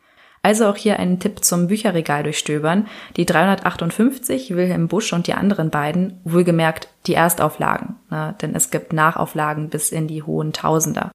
Also 0.45 0.67
auch 0.67 0.77
hier 0.77 0.99
einen 0.99 1.21
Tipp 1.21 1.43
zum 1.43 1.69
Bücherregal 1.69 2.23
durchstöbern. 2.23 2.87
Die 3.17 3.25
358, 3.25 4.55
Wilhelm 4.55 4.89
Busch 4.89 5.15
und 5.15 5.27
die 5.27 5.33
anderen 5.33 5.71
beiden, 5.71 6.21
wohlgemerkt 6.25 6.89
die 7.07 7.15
Erstauflagen, 7.15 7.97
ne, 8.11 8.35
denn 8.43 8.55
es 8.55 8.71
gibt 8.71 8.93
Nachauflagen 8.93 9.71
bis 9.71 9.91
in 9.91 10.07
die 10.07 10.23
hohen 10.23 10.53
Tausender. 10.53 11.11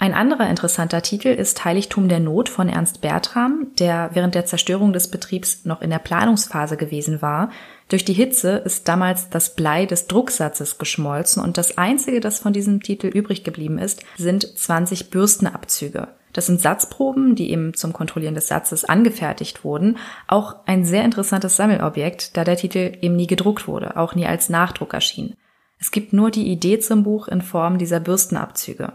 Ein 0.00 0.12
anderer 0.12 0.48
interessanter 0.48 1.02
Titel 1.02 1.28
ist 1.28 1.64
Heiligtum 1.64 2.08
der 2.08 2.20
Not 2.20 2.48
von 2.48 2.68
Ernst 2.68 3.00
Bertram, 3.00 3.68
der 3.78 4.10
während 4.12 4.34
der 4.34 4.46
Zerstörung 4.46 4.92
des 4.92 5.08
Betriebs 5.08 5.64
noch 5.64 5.80
in 5.80 5.90
der 5.90 5.98
Planungsphase 5.98 6.76
gewesen 6.76 7.22
war. 7.22 7.50
Durch 7.88 8.04
die 8.04 8.12
Hitze 8.12 8.58
ist 8.58 8.86
damals 8.86 9.30
das 9.30 9.54
Blei 9.54 9.86
des 9.86 10.06
Drucksatzes 10.08 10.76
geschmolzen 10.76 11.42
und 11.42 11.56
das 11.56 11.78
einzige, 11.78 12.20
das 12.20 12.38
von 12.38 12.52
diesem 12.52 12.82
Titel 12.82 13.06
übrig 13.06 13.44
geblieben 13.44 13.78
ist, 13.78 14.02
sind 14.18 14.58
20 14.58 15.08
Bürstenabzüge. 15.08 16.08
Das 16.34 16.46
sind 16.46 16.60
Satzproben, 16.60 17.34
die 17.34 17.50
eben 17.50 17.72
zum 17.72 17.94
Kontrollieren 17.94 18.34
des 18.34 18.48
Satzes 18.48 18.84
angefertigt 18.84 19.64
wurden. 19.64 19.96
Auch 20.26 20.56
ein 20.66 20.84
sehr 20.84 21.02
interessantes 21.02 21.56
Sammelobjekt, 21.56 22.36
da 22.36 22.44
der 22.44 22.58
Titel 22.58 22.92
eben 23.00 23.16
nie 23.16 23.26
gedruckt 23.26 23.66
wurde, 23.66 23.96
auch 23.96 24.14
nie 24.14 24.26
als 24.26 24.50
Nachdruck 24.50 24.92
erschien. 24.92 25.34
Es 25.80 25.90
gibt 25.90 26.12
nur 26.12 26.30
die 26.30 26.48
Idee 26.48 26.80
zum 26.80 27.04
Buch 27.04 27.28
in 27.28 27.40
Form 27.40 27.78
dieser 27.78 28.00
Bürstenabzüge. 28.00 28.92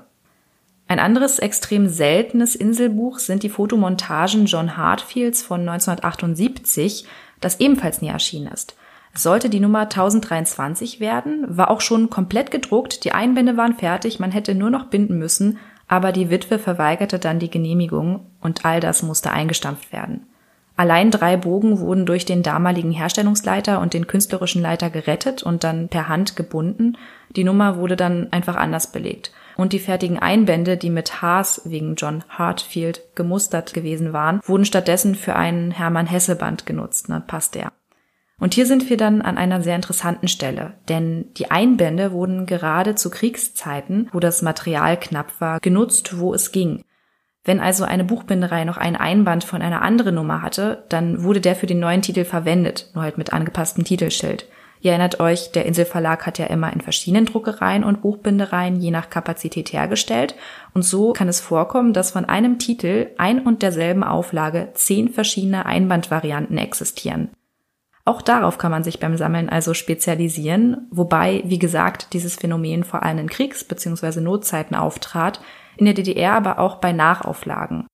Ein 0.87 0.99
anderes 0.99 1.39
extrem 1.39 1.89
seltenes 1.89 2.53
Inselbuch 2.55 3.17
sind 3.17 3.41
die 3.41 3.49
Fotomontagen 3.49 4.45
John 4.45 4.77
Hartfields 4.77 5.41
von 5.41 5.61
1978, 5.61 7.05
das 7.39 7.59
ebenfalls 7.59 8.01
nie 8.01 8.09
erschienen 8.09 8.53
ist. 8.53 8.75
Sollte 9.15 9.49
die 9.49 9.59
Nummer 9.59 9.81
1023 9.81 10.99
werden, 10.99 11.45
war 11.47 11.69
auch 11.69 11.81
schon 11.81 12.09
komplett 12.09 12.49
gedruckt, 12.49 13.03
die 13.03 13.11
Einbände 13.11 13.57
waren 13.57 13.75
fertig, 13.75 14.19
man 14.19 14.31
hätte 14.31 14.55
nur 14.55 14.71
noch 14.71 14.85
binden 14.85 15.19
müssen, 15.19 15.59
aber 15.87 16.11
die 16.11 16.31
Witwe 16.31 16.57
verweigerte 16.57 17.19
dann 17.19 17.37
die 17.37 17.51
Genehmigung 17.51 18.25
und 18.41 18.65
all 18.65 18.79
das 18.79 19.03
musste 19.03 19.31
eingestampft 19.31 19.93
werden. 19.93 20.25
Allein 20.75 21.11
drei 21.11 21.37
Bogen 21.37 21.79
wurden 21.79 22.07
durch 22.07 22.25
den 22.25 22.41
damaligen 22.41 22.91
Herstellungsleiter 22.91 23.79
und 23.79 23.93
den 23.93 24.07
künstlerischen 24.07 24.61
Leiter 24.61 24.89
gerettet 24.89 25.43
und 25.43 25.63
dann 25.63 25.87
per 25.87 26.07
Hand 26.07 26.35
gebunden. 26.35 26.97
Die 27.35 27.43
Nummer 27.43 27.77
wurde 27.77 27.95
dann 27.95 28.29
einfach 28.31 28.55
anders 28.55 28.91
belegt. 28.91 29.31
Und 29.55 29.71
die 29.71 29.79
fertigen 29.79 30.17
Einbände, 30.17 30.77
die 30.77 30.89
mit 30.89 31.21
Haas 31.21 31.61
wegen 31.65 31.93
John 31.93 32.23
Hartfield 32.27 33.03
gemustert 33.13 33.75
gewesen 33.75 34.13
waren, 34.13 34.39
wurden 34.43 34.65
stattdessen 34.65 35.13
für 35.13 35.35
einen 35.35 35.69
Hermann 35.69 36.07
Hesse 36.07 36.35
Band 36.35 36.65
genutzt. 36.65 37.05
Na, 37.07 37.19
passt 37.19 37.53
der. 37.53 37.71
Und 38.43 38.55
hier 38.55 38.65
sind 38.65 38.89
wir 38.89 38.97
dann 38.97 39.21
an 39.21 39.37
einer 39.37 39.61
sehr 39.61 39.77
interessanten 39.77 40.27
Stelle, 40.27 40.73
denn 40.89 41.33
die 41.37 41.49
Einbände 41.49 42.11
wurden 42.11 42.45
gerade 42.45 42.93
zu 42.93 43.09
Kriegszeiten, 43.09 44.09
wo 44.11 44.19
das 44.19 44.41
Material 44.41 44.99
knapp 44.99 45.39
war, 45.39 45.61
genutzt, 45.61 46.19
wo 46.19 46.33
es 46.33 46.51
ging. 46.51 46.83
Wenn 47.45 47.61
also 47.61 47.85
eine 47.85 48.03
Buchbinderei 48.03 48.65
noch 48.65 48.75
einen 48.75 48.97
Einband 48.97 49.45
von 49.45 49.61
einer 49.61 49.81
anderen 49.81 50.15
Nummer 50.15 50.41
hatte, 50.41 50.83
dann 50.89 51.23
wurde 51.23 51.39
der 51.39 51.55
für 51.55 51.67
den 51.67 51.79
neuen 51.79 52.01
Titel 52.01 52.25
verwendet, 52.25 52.89
nur 52.93 53.05
halt 53.05 53.17
mit 53.17 53.31
angepasstem 53.31 53.85
Titelschild. 53.85 54.45
Ihr 54.81 54.91
erinnert 54.91 55.21
euch, 55.21 55.53
der 55.53 55.65
Inselverlag 55.65 56.25
hat 56.25 56.37
ja 56.37 56.47
immer 56.47 56.73
in 56.73 56.81
verschiedenen 56.81 57.25
Druckereien 57.25 57.85
und 57.85 58.01
Buchbindereien 58.01 58.75
je 58.75 58.91
nach 58.91 59.09
Kapazität 59.09 59.71
hergestellt 59.71 60.35
und 60.73 60.83
so 60.83 61.13
kann 61.13 61.29
es 61.29 61.39
vorkommen, 61.39 61.93
dass 61.93 62.11
von 62.11 62.25
einem 62.25 62.59
Titel 62.59 63.11
ein 63.17 63.39
und 63.39 63.61
derselben 63.61 64.03
Auflage 64.03 64.71
zehn 64.73 65.07
verschiedene 65.07 65.65
Einbandvarianten 65.65 66.57
existieren. 66.57 67.29
Auch 68.05 68.21
darauf 68.21 68.57
kann 68.57 68.71
man 68.71 68.83
sich 68.83 68.99
beim 68.99 69.15
Sammeln 69.15 69.49
also 69.49 69.73
spezialisieren, 69.73 70.87
wobei, 70.91 71.41
wie 71.45 71.59
gesagt, 71.59 72.13
dieses 72.13 72.35
Phänomen 72.35 72.83
vor 72.83 73.03
allem 73.03 73.19
in 73.19 73.29
Kriegs- 73.29 73.63
bzw. 73.63 74.19
Notzeiten 74.19 74.75
auftrat, 74.75 75.39
in 75.77 75.85
der 75.85 75.93
DDR 75.93 76.33
aber 76.33 76.59
auch 76.59 76.77
bei 76.77 76.91
Nachauflagen. 76.91 77.87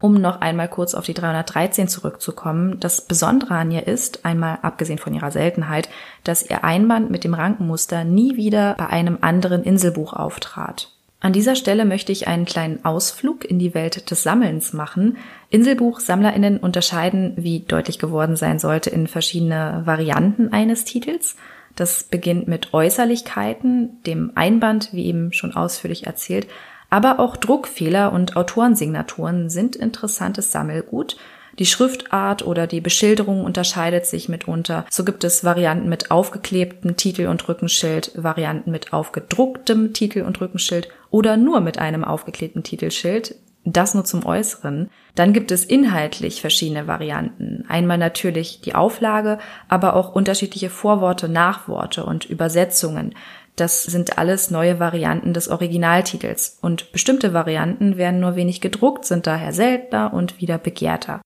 Um 0.00 0.20
noch 0.20 0.40
einmal 0.42 0.68
kurz 0.68 0.94
auf 0.94 1.06
die 1.06 1.14
313 1.14 1.88
zurückzukommen, 1.88 2.78
das 2.80 3.06
Besondere 3.06 3.54
an 3.54 3.70
ihr 3.70 3.86
ist, 3.86 4.26
einmal 4.26 4.58
abgesehen 4.60 4.98
von 4.98 5.14
ihrer 5.14 5.30
Seltenheit, 5.30 5.88
dass 6.22 6.48
ihr 6.48 6.64
Einband 6.64 7.10
mit 7.10 7.24
dem 7.24 7.32
Rankenmuster 7.32 8.04
nie 8.04 8.36
wieder 8.36 8.74
bei 8.74 8.88
einem 8.88 9.18
anderen 9.22 9.64
Inselbuch 9.64 10.12
auftrat. 10.12 10.95
An 11.18 11.32
dieser 11.32 11.56
Stelle 11.56 11.84
möchte 11.84 12.12
ich 12.12 12.28
einen 12.28 12.44
kleinen 12.44 12.84
Ausflug 12.84 13.44
in 13.44 13.58
die 13.58 13.74
Welt 13.74 14.10
des 14.10 14.22
Sammelns 14.22 14.72
machen. 14.72 15.16
Inselbuchsammlerinnen 15.48 16.58
unterscheiden, 16.58 17.32
wie 17.36 17.60
deutlich 17.60 17.98
geworden 17.98 18.36
sein 18.36 18.58
sollte, 18.58 18.90
in 18.90 19.06
verschiedene 19.06 19.82
Varianten 19.86 20.52
eines 20.52 20.84
Titels. 20.84 21.36
Das 21.74 22.04
beginnt 22.04 22.48
mit 22.48 22.74
Äußerlichkeiten, 22.74 24.02
dem 24.04 24.32
Einband, 24.34 24.92
wie 24.92 25.06
eben 25.06 25.32
schon 25.32 25.54
ausführlich 25.54 26.06
erzählt, 26.06 26.46
aber 26.90 27.18
auch 27.18 27.36
Druckfehler 27.36 28.12
und 28.12 28.36
Autorensignaturen 28.36 29.50
sind 29.50 29.76
interessantes 29.76 30.52
Sammelgut, 30.52 31.16
die 31.58 31.66
Schriftart 31.66 32.46
oder 32.46 32.66
die 32.66 32.80
Beschilderung 32.80 33.44
unterscheidet 33.44 34.06
sich 34.06 34.28
mitunter. 34.28 34.84
So 34.90 35.04
gibt 35.04 35.24
es 35.24 35.44
Varianten 35.44 35.88
mit 35.88 36.10
aufgeklebtem 36.10 36.96
Titel 36.96 37.26
und 37.26 37.48
Rückenschild, 37.48 38.12
Varianten 38.14 38.70
mit 38.70 38.92
aufgedrucktem 38.92 39.92
Titel 39.92 40.22
und 40.22 40.40
Rückenschild 40.40 40.88
oder 41.10 41.36
nur 41.36 41.60
mit 41.60 41.78
einem 41.78 42.04
aufgeklebten 42.04 42.62
Titelschild. 42.62 43.36
Das 43.68 43.94
nur 43.94 44.04
zum 44.04 44.24
Äußeren. 44.24 44.90
Dann 45.16 45.32
gibt 45.32 45.50
es 45.50 45.64
inhaltlich 45.64 46.40
verschiedene 46.40 46.86
Varianten. 46.86 47.64
Einmal 47.68 47.98
natürlich 47.98 48.60
die 48.60 48.76
Auflage, 48.76 49.38
aber 49.68 49.96
auch 49.96 50.14
unterschiedliche 50.14 50.70
Vorworte, 50.70 51.28
Nachworte 51.28 52.04
und 52.04 52.26
Übersetzungen. 52.26 53.14
Das 53.56 53.82
sind 53.82 54.18
alles 54.18 54.50
neue 54.50 54.78
Varianten 54.78 55.32
des 55.32 55.48
Originaltitels 55.48 56.58
und 56.60 56.92
bestimmte 56.92 57.32
Varianten 57.32 57.96
werden 57.96 58.20
nur 58.20 58.36
wenig 58.36 58.60
gedruckt, 58.60 59.04
sind 59.04 59.26
daher 59.26 59.52
seltener 59.52 60.12
und 60.12 60.40
wieder 60.40 60.58
begehrter. 60.58 61.22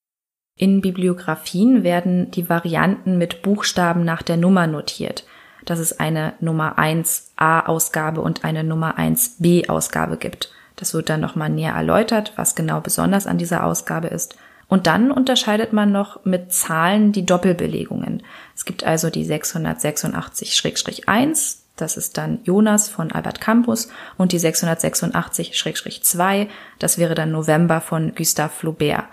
In 0.61 0.81
Bibliografien 0.83 1.83
werden 1.85 2.31
die 2.33 2.51
Varianten 2.51 3.17
mit 3.17 3.41
Buchstaben 3.41 4.05
nach 4.05 4.21
der 4.21 4.37
Nummer 4.37 4.67
notiert, 4.67 5.25
dass 5.65 5.79
es 5.79 5.99
eine 5.99 6.35
Nummer 6.41 6.79
1a 6.79 7.65
Ausgabe 7.65 8.21
und 8.21 8.45
eine 8.45 8.63
Nummer 8.63 8.99
1b 8.99 9.71
Ausgabe 9.71 10.19
gibt. 10.19 10.53
Das 10.77 10.93
wird 10.93 11.09
dann 11.09 11.23
nochmal 11.23 11.49
näher 11.49 11.73
erläutert, 11.73 12.35
was 12.37 12.57
genau 12.57 12.83
besonders 12.83 13.27
an 13.27 13.39
dieser 13.39 13.65
Ausgabe 13.65 14.09
ist. 14.09 14.37
Und 14.69 14.87
dann 14.87 15.11
unterscheidet 15.11 15.73
man 15.73 15.93
noch 15.93 16.27
mit 16.27 16.53
Zahlen 16.53 17.13
die 17.13 17.25
Doppelbelegungen. 17.25 18.23
Es 18.55 18.67
gibt 18.67 18.85
also 18.85 19.09
die 19.09 19.25
686-1, 19.25 21.57
das 21.77 21.97
ist 21.97 22.19
dann 22.19 22.41
Jonas 22.45 22.91
von 22.91 23.13
Albert 23.13 23.41
Campus 23.41 23.89
und 24.19 24.33
die 24.33 24.39
686-2, 24.39 26.49
das 26.79 26.99
wäre 26.99 27.15
dann 27.15 27.33
November 27.33 27.81
von 27.81 28.15
Gustave 28.15 28.51
Flaubert. 28.51 29.05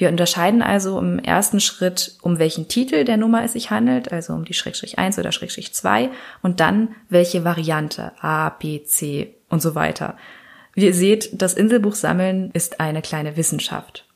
Wir 0.00 0.08
unterscheiden 0.08 0.62
also 0.62 0.98
im 0.98 1.18
ersten 1.18 1.60
Schritt, 1.60 2.16
um 2.22 2.38
welchen 2.38 2.68
Titel 2.68 3.04
der 3.04 3.18
Nummer 3.18 3.44
es 3.44 3.52
sich 3.52 3.70
handelt, 3.70 4.10
also 4.10 4.32
um 4.32 4.46
die 4.46 4.54
Schrägstrich 4.54 4.98
1 4.98 5.18
oder 5.18 5.30
Schrägstrich 5.30 5.74
2 5.74 6.08
und 6.40 6.58
dann 6.58 6.96
welche 7.10 7.44
Variante 7.44 8.12
A, 8.22 8.48
B, 8.48 8.82
C 8.82 9.34
und 9.50 9.60
so 9.60 9.74
weiter. 9.74 10.16
Wie 10.72 10.86
ihr 10.86 10.94
seht, 10.94 11.42
das 11.42 11.52
Inselbuch 11.52 11.96
sammeln 11.96 12.50
ist 12.54 12.80
eine 12.80 13.02
kleine 13.02 13.36
Wissenschaft. 13.36 14.06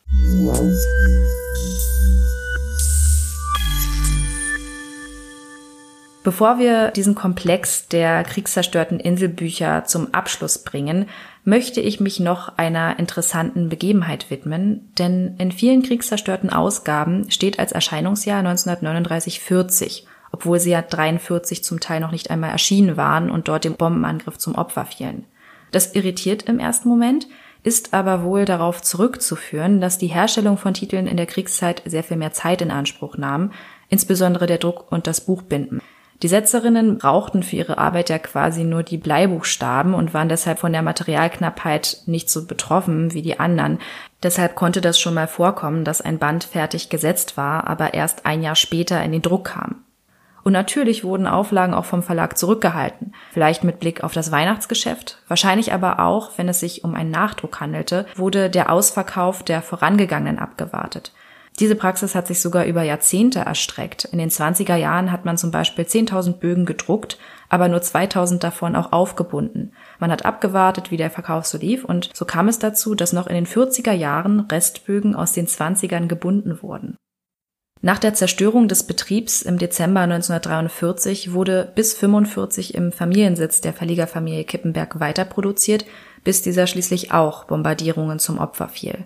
Bevor 6.25 6.59
wir 6.59 6.91
diesen 6.91 7.15
Komplex 7.15 7.87
der 7.89 8.25
kriegszerstörten 8.25 8.99
Inselbücher 8.99 9.85
zum 9.85 10.15
Abschluss 10.15 10.57
bringen, 10.57 11.07
möchte 11.45 11.83
ich 11.83 12.01
mich 12.01 12.19
noch 12.19 12.57
einer 12.57 12.99
interessanten 12.99 13.69
Begebenheit 13.69 14.31
widmen, 14.31 14.91
denn 14.97 15.35
in 15.37 15.53
vielen 15.53 15.83
kriegszerstörten 15.83 16.49
Ausgaben 16.49 17.31
steht 17.31 17.59
als 17.59 17.73
Erscheinungsjahr 17.73 18.39
1939 18.39 19.41
40, 19.41 20.07
obwohl 20.33 20.59
sie 20.61 20.71
ja 20.71 20.81
43 20.81 21.63
zum 21.63 21.79
Teil 21.79 22.01
noch 22.01 22.11
nicht 22.11 22.31
einmal 22.31 22.53
erschienen 22.53 22.97
waren 22.97 23.31
und 23.31 23.49
dort 23.49 23.65
dem 23.65 23.75
Bombenangriff 23.75 24.39
zum 24.39 24.55
Opfer 24.55 24.87
fielen. 24.87 25.27
Das 25.73 25.95
irritiert 25.95 26.45
im 26.45 26.59
ersten 26.59 26.89
Moment, 26.89 27.27
ist 27.65 27.93
aber 27.93 28.23
wohl 28.23 28.47
darauf 28.47 28.81
zurückzuführen, 28.81 29.83
dass 29.83 29.99
die 29.99 30.07
Herstellung 30.07 30.57
von 30.57 30.73
Titeln 30.73 31.07
in 31.07 31.19
der 31.19 31.27
Kriegszeit 31.27 31.83
sehr 31.85 32.03
viel 32.03 32.17
mehr 32.17 32.33
Zeit 32.33 32.63
in 32.63 32.71
Anspruch 32.71 33.19
nahm, 33.19 33.53
insbesondere 33.91 34.47
der 34.47 34.59
Druck 34.59 34.91
und 34.91 35.07
das 35.07 35.21
Buchbinden. 35.21 35.83
Die 36.25 36.29
Setzerinnen 36.29 36.97
brauchten 36.97 37.43
für 37.43 37.57
ihre 37.57 37.77
Arbeit 37.77 38.09
ja 38.09 38.19
quasi 38.19 38.65
nur 38.65 38.83
die 38.83 38.97
Bleibuchstaben 38.97 39.93
und 39.93 40.15
waren 40.15 40.31
deshalb 40.31 40.59
von 40.59 40.73
der 40.73 40.81
Materialknappheit 40.81 41.99
nicht 42.07 42.31
so 42.31 42.47
betroffen 42.47 43.13
wie 43.13 43.21
die 43.21 43.39
anderen. 43.39 43.79
Deshalb 44.23 44.55
konnte 44.55 44.81
das 44.81 44.99
schon 44.99 45.13
mal 45.13 45.29
vorkommen, 45.29 45.85
dass 45.85 46.01
ein 46.01 46.19
Band 46.19 46.45
fertig 46.45 46.89
gesetzt 46.89 47.37
war, 47.37 47.67
aber 47.67 47.93
erst 47.93 48.25
ein 48.25 48.43
Jahr 48.43 48.57
später 48.57 49.05
in 49.05 49.13
den 49.13 49.21
Druck 49.21 49.49
kam. 49.49 49.85
Und 50.45 50.55
natürlich 50.55 51.05
wurden 51.05 51.27
Auflagen 51.27 51.75
auch 51.75 51.85
vom 51.85 52.03
Verlag 52.03 52.39
zurückgehalten, 52.39 53.13
vielleicht 53.31 53.63
mit 53.63 53.79
Blick 53.79 54.03
auf 54.03 54.15
das 54.15 54.33
Weihnachtsgeschäft, 54.33 55.19
wahrscheinlich 55.29 55.75
aber 55.75 56.01
auch, 56.01 56.39
wenn 56.39 56.49
es 56.49 56.59
sich 56.59 56.85
um 56.85 56.95
einen 56.95 57.11
Nachdruck 57.11 57.61
handelte, 57.61 58.07
wurde 58.17 58.49
der 58.49 58.73
Ausverkauf 58.73 59.43
der 59.43 59.61
vorangegangenen 59.61 60.39
abgewartet. 60.39 61.13
Diese 61.61 61.77
Praxis 61.77 62.17
hat 62.17 62.27
sich 62.27 62.41
sogar 62.41 62.65
über 62.65 62.83
Jahrzehnte 62.83 63.41
erstreckt. 63.41 64.07
In 64.07 64.19
den 64.19 64.31
20er 64.31 64.75
Jahren 64.75 65.13
hat 65.13 65.25
man 65.25 65.39
zum 65.39 65.53
Beispiel 65.53 65.85
10.000 65.85 66.39
Bögen 66.39 66.67
gedruckt, 66.67 67.17
aber 67.49 67.69
nur 67.69 67.81
2000 67.81 68.43
davon 68.43 68.75
auch 68.75 68.93
aufgebunden. 68.93 69.73
Man 70.01 70.11
hat 70.11 70.25
abgewartet, 70.25 70.91
wie 70.91 70.97
der 70.97 71.11
Verkauf 71.11 71.47
so 71.47 71.57
lief 71.57 71.85
und 71.85 72.11
so 72.13 72.25
kam 72.25 72.49
es 72.49 72.59
dazu, 72.59 72.97
dass 72.97 73.13
noch 73.13 73.29
in 73.29 73.37
den 73.37 73.47
40er 73.47 73.93
Jahren 73.93 74.41
Restbögen 74.41 75.15
aus 75.15 75.33
den 75.33 75.47
20ern 75.47 76.09
gebunden 76.09 76.61
wurden. 76.61 76.97
Nach 77.83 77.99
der 77.99 78.15
Zerstörung 78.15 78.67
des 78.67 78.85
Betriebs 78.85 79.43
im 79.43 79.59
Dezember 79.59 80.01
1943 80.01 81.35
wurde 81.35 81.71
bis 81.75 81.93
45 81.93 82.75
im 82.75 82.91
Familiensitz 82.91 83.61
der 83.61 83.75
Verlegerfamilie 83.75 84.45
Kippenberg 84.45 84.99
weiterproduziert, 84.99 85.85
bis 86.25 86.41
dieser 86.43 86.67
schließlich 86.67 87.13
auch 87.13 87.45
Bombardierungen 87.45 88.19
zum 88.19 88.39
Opfer 88.39 88.69
fiel. 88.69 89.05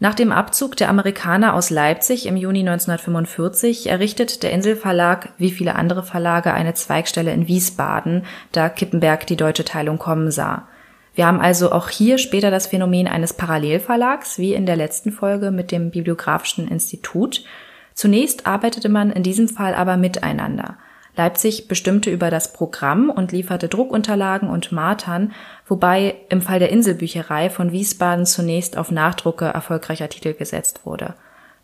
Nach 0.00 0.14
dem 0.14 0.32
Abzug 0.32 0.76
der 0.76 0.88
Amerikaner 0.88 1.54
aus 1.54 1.70
Leipzig 1.70 2.26
im 2.26 2.36
Juni 2.36 2.60
1945 2.60 3.88
errichtet 3.88 4.42
der 4.42 4.50
Inselverlag 4.50 5.30
wie 5.38 5.50
viele 5.50 5.76
andere 5.76 6.02
Verlage 6.02 6.52
eine 6.52 6.74
Zweigstelle 6.74 7.32
in 7.32 7.46
Wiesbaden, 7.46 8.24
da 8.50 8.68
Kippenberg 8.68 9.26
die 9.26 9.36
deutsche 9.36 9.64
Teilung 9.64 9.98
kommen 9.98 10.30
sah. 10.30 10.66
Wir 11.14 11.26
haben 11.26 11.40
also 11.40 11.70
auch 11.70 11.90
hier 11.90 12.18
später 12.18 12.50
das 12.50 12.66
Phänomen 12.66 13.06
eines 13.06 13.34
Parallelverlags, 13.34 14.38
wie 14.38 14.52
in 14.52 14.66
der 14.66 14.74
letzten 14.74 15.12
Folge 15.12 15.52
mit 15.52 15.70
dem 15.70 15.90
Bibliografischen 15.90 16.66
Institut. 16.66 17.44
Zunächst 17.94 18.48
arbeitete 18.48 18.88
man 18.88 19.12
in 19.12 19.22
diesem 19.22 19.48
Fall 19.48 19.74
aber 19.74 19.96
miteinander. 19.96 20.76
Leipzig 21.16 21.68
bestimmte 21.68 22.10
über 22.10 22.30
das 22.30 22.52
Programm 22.52 23.08
und 23.08 23.30
lieferte 23.30 23.68
Druckunterlagen 23.68 24.50
und 24.50 24.72
Martern, 24.72 25.32
wobei 25.66 26.16
im 26.28 26.42
Fall 26.42 26.58
der 26.58 26.70
Inselbücherei 26.70 27.50
von 27.50 27.70
Wiesbaden 27.70 28.26
zunächst 28.26 28.76
auf 28.76 28.90
Nachdrucke 28.90 29.44
erfolgreicher 29.44 30.08
Titel 30.08 30.34
gesetzt 30.34 30.80
wurde. 30.84 31.14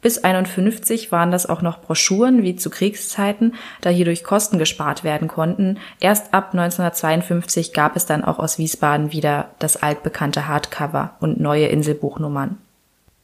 Bis 0.03 0.19
51 0.25 1.13
waren 1.13 1.31
das 1.31 1.47
auch 1.47 1.61
noch 1.61 1.83
Broschüren 1.83 2.43
wie 2.43 2.57
zu 2.57 2.71
Kriegszeiten, 2.71 3.55
da 3.83 3.91
hierdurch 3.91 4.25
Kosten 4.25 4.59
gespart 4.59 5.05
werden 5.05 5.29
konnten. 5.29 5.79
Erst 5.99 6.33
ab 6.33 6.53
1952 6.53 7.75
gab 7.75 7.97
es 7.97 8.07
dann 8.07 8.25
auch 8.25 8.39
aus 8.39 8.57
Wiesbaden 8.57 9.13
wieder 9.13 9.51
das 9.59 9.83
altbekannte 9.83 10.49
Hardcover 10.49 11.17
und 11.21 11.39
neue 11.39 11.67
Inselbuchnummern. 11.67 12.57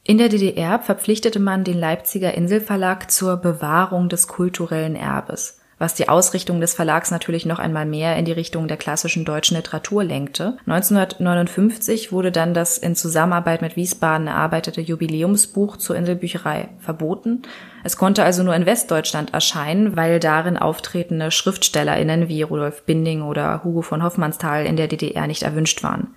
In 0.03 0.19
der 0.19 0.29
DDR 0.29 0.79
verpflichtete 0.79 1.39
man 1.39 1.63
den 1.63 1.79
Leipziger 1.79 2.33
Inselverlag 2.33 3.09
zur 3.09 3.37
Bewahrung 3.37 4.07
des 4.07 4.27
kulturellen 4.27 4.95
Erbes 4.95 5.59
was 5.79 5.93
die 5.93 6.09
Ausrichtung 6.09 6.59
des 6.59 6.73
Verlags 6.73 7.11
natürlich 7.11 7.45
noch 7.45 7.59
einmal 7.59 7.85
mehr 7.85 8.15
in 8.15 8.25
die 8.25 8.31
Richtung 8.31 8.67
der 8.67 8.77
klassischen 8.77 9.25
deutschen 9.25 9.55
Literatur 9.57 10.03
lenkte. 10.03 10.57
1959 10.65 12.11
wurde 12.11 12.31
dann 12.31 12.53
das 12.53 12.77
in 12.77 12.95
Zusammenarbeit 12.95 13.61
mit 13.61 13.75
Wiesbaden 13.75 14.27
erarbeitete 14.27 14.81
Jubiläumsbuch 14.81 15.77
zur 15.77 15.95
Inselbücherei 15.95 16.69
verboten. 16.79 17.43
Es 17.83 17.95
konnte 17.95 18.23
also 18.23 18.43
nur 18.43 18.55
in 18.55 18.65
Westdeutschland 18.65 19.33
erscheinen, 19.33 19.95
weil 19.95 20.19
darin 20.19 20.57
auftretende 20.57 21.29
SchriftstellerInnen 21.29 22.27
wie 22.27 22.41
Rudolf 22.41 22.83
Binding 22.83 23.21
oder 23.21 23.63
Hugo 23.63 23.81
von 23.81 24.03
Hoffmannsthal 24.03 24.65
in 24.65 24.77
der 24.77 24.87
DDR 24.87 25.27
nicht 25.27 25.43
erwünscht 25.43 25.83
waren. 25.83 26.16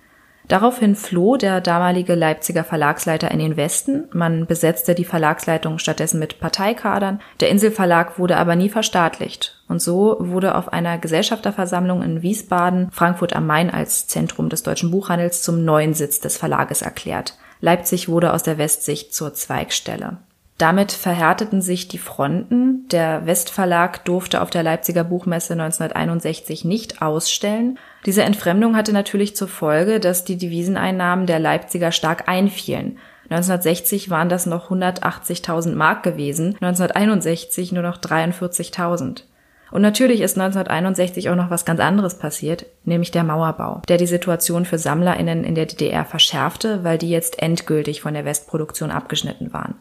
Daraufhin 0.51 0.97
floh 0.97 1.37
der 1.37 1.61
damalige 1.61 2.13
Leipziger 2.13 2.65
Verlagsleiter 2.65 3.31
in 3.31 3.39
den 3.39 3.55
Westen. 3.55 4.09
Man 4.11 4.47
besetzte 4.47 4.95
die 4.95 5.05
Verlagsleitung 5.05 5.79
stattdessen 5.79 6.19
mit 6.19 6.41
Parteikadern. 6.41 7.21
Der 7.39 7.47
Inselverlag 7.47 8.19
wurde 8.19 8.35
aber 8.35 8.57
nie 8.57 8.67
verstaatlicht. 8.67 9.63
Und 9.69 9.81
so 9.81 10.17
wurde 10.19 10.55
auf 10.55 10.73
einer 10.73 10.97
Gesellschafterversammlung 10.97 12.03
in 12.03 12.21
Wiesbaden 12.21 12.89
Frankfurt 12.91 13.33
am 13.33 13.47
Main 13.47 13.69
als 13.69 14.07
Zentrum 14.07 14.49
des 14.49 14.61
deutschen 14.61 14.91
Buchhandels 14.91 15.41
zum 15.41 15.63
neuen 15.63 15.93
Sitz 15.93 16.19
des 16.19 16.35
Verlages 16.35 16.81
erklärt. 16.81 17.37
Leipzig 17.61 18.09
wurde 18.09 18.33
aus 18.33 18.43
der 18.43 18.57
Westsicht 18.57 19.15
zur 19.15 19.33
Zweigstelle. 19.33 20.17
Damit 20.57 20.91
verhärteten 20.91 21.61
sich 21.61 21.87
die 21.87 21.97
Fronten. 21.97 22.87
Der 22.89 23.25
Westverlag 23.25 24.05
durfte 24.05 24.41
auf 24.41 24.51
der 24.51 24.61
Leipziger 24.61 25.03
Buchmesse 25.03 25.53
1961 25.53 26.65
nicht 26.65 27.01
ausstellen. 27.01 27.79
Diese 28.05 28.23
Entfremdung 28.23 28.75
hatte 28.75 28.93
natürlich 28.93 29.35
zur 29.35 29.47
Folge, 29.47 29.99
dass 29.99 30.23
die 30.23 30.37
Deviseneinnahmen 30.37 31.25
der 31.25 31.39
Leipziger 31.39 31.91
stark 31.91 32.27
einfielen. 32.27 32.99
1960 33.31 34.09
waren 34.09 34.29
das 34.29 34.45
noch 34.45 34.69
180.000 34.69 35.73
Mark 35.73 36.03
gewesen, 36.03 36.55
1961 36.59 37.71
nur 37.71 37.81
noch 37.81 37.97
43.000. 37.97 39.23
Und 39.71 39.81
natürlich 39.81 40.19
ist 40.19 40.37
1961 40.37 41.29
auch 41.29 41.35
noch 41.35 41.49
was 41.49 41.63
ganz 41.63 41.79
anderes 41.79 42.19
passiert, 42.19 42.65
nämlich 42.83 43.11
der 43.11 43.23
Mauerbau, 43.23 43.81
der 43.87 43.97
die 43.97 44.05
Situation 44.05 44.65
für 44.65 44.77
SammlerInnen 44.77 45.45
in 45.45 45.55
der 45.55 45.65
DDR 45.65 46.03
verschärfte, 46.03 46.83
weil 46.83 46.97
die 46.97 47.09
jetzt 47.09 47.41
endgültig 47.41 48.01
von 48.01 48.13
der 48.13 48.25
Westproduktion 48.25 48.91
abgeschnitten 48.91 49.53
waren. 49.53 49.75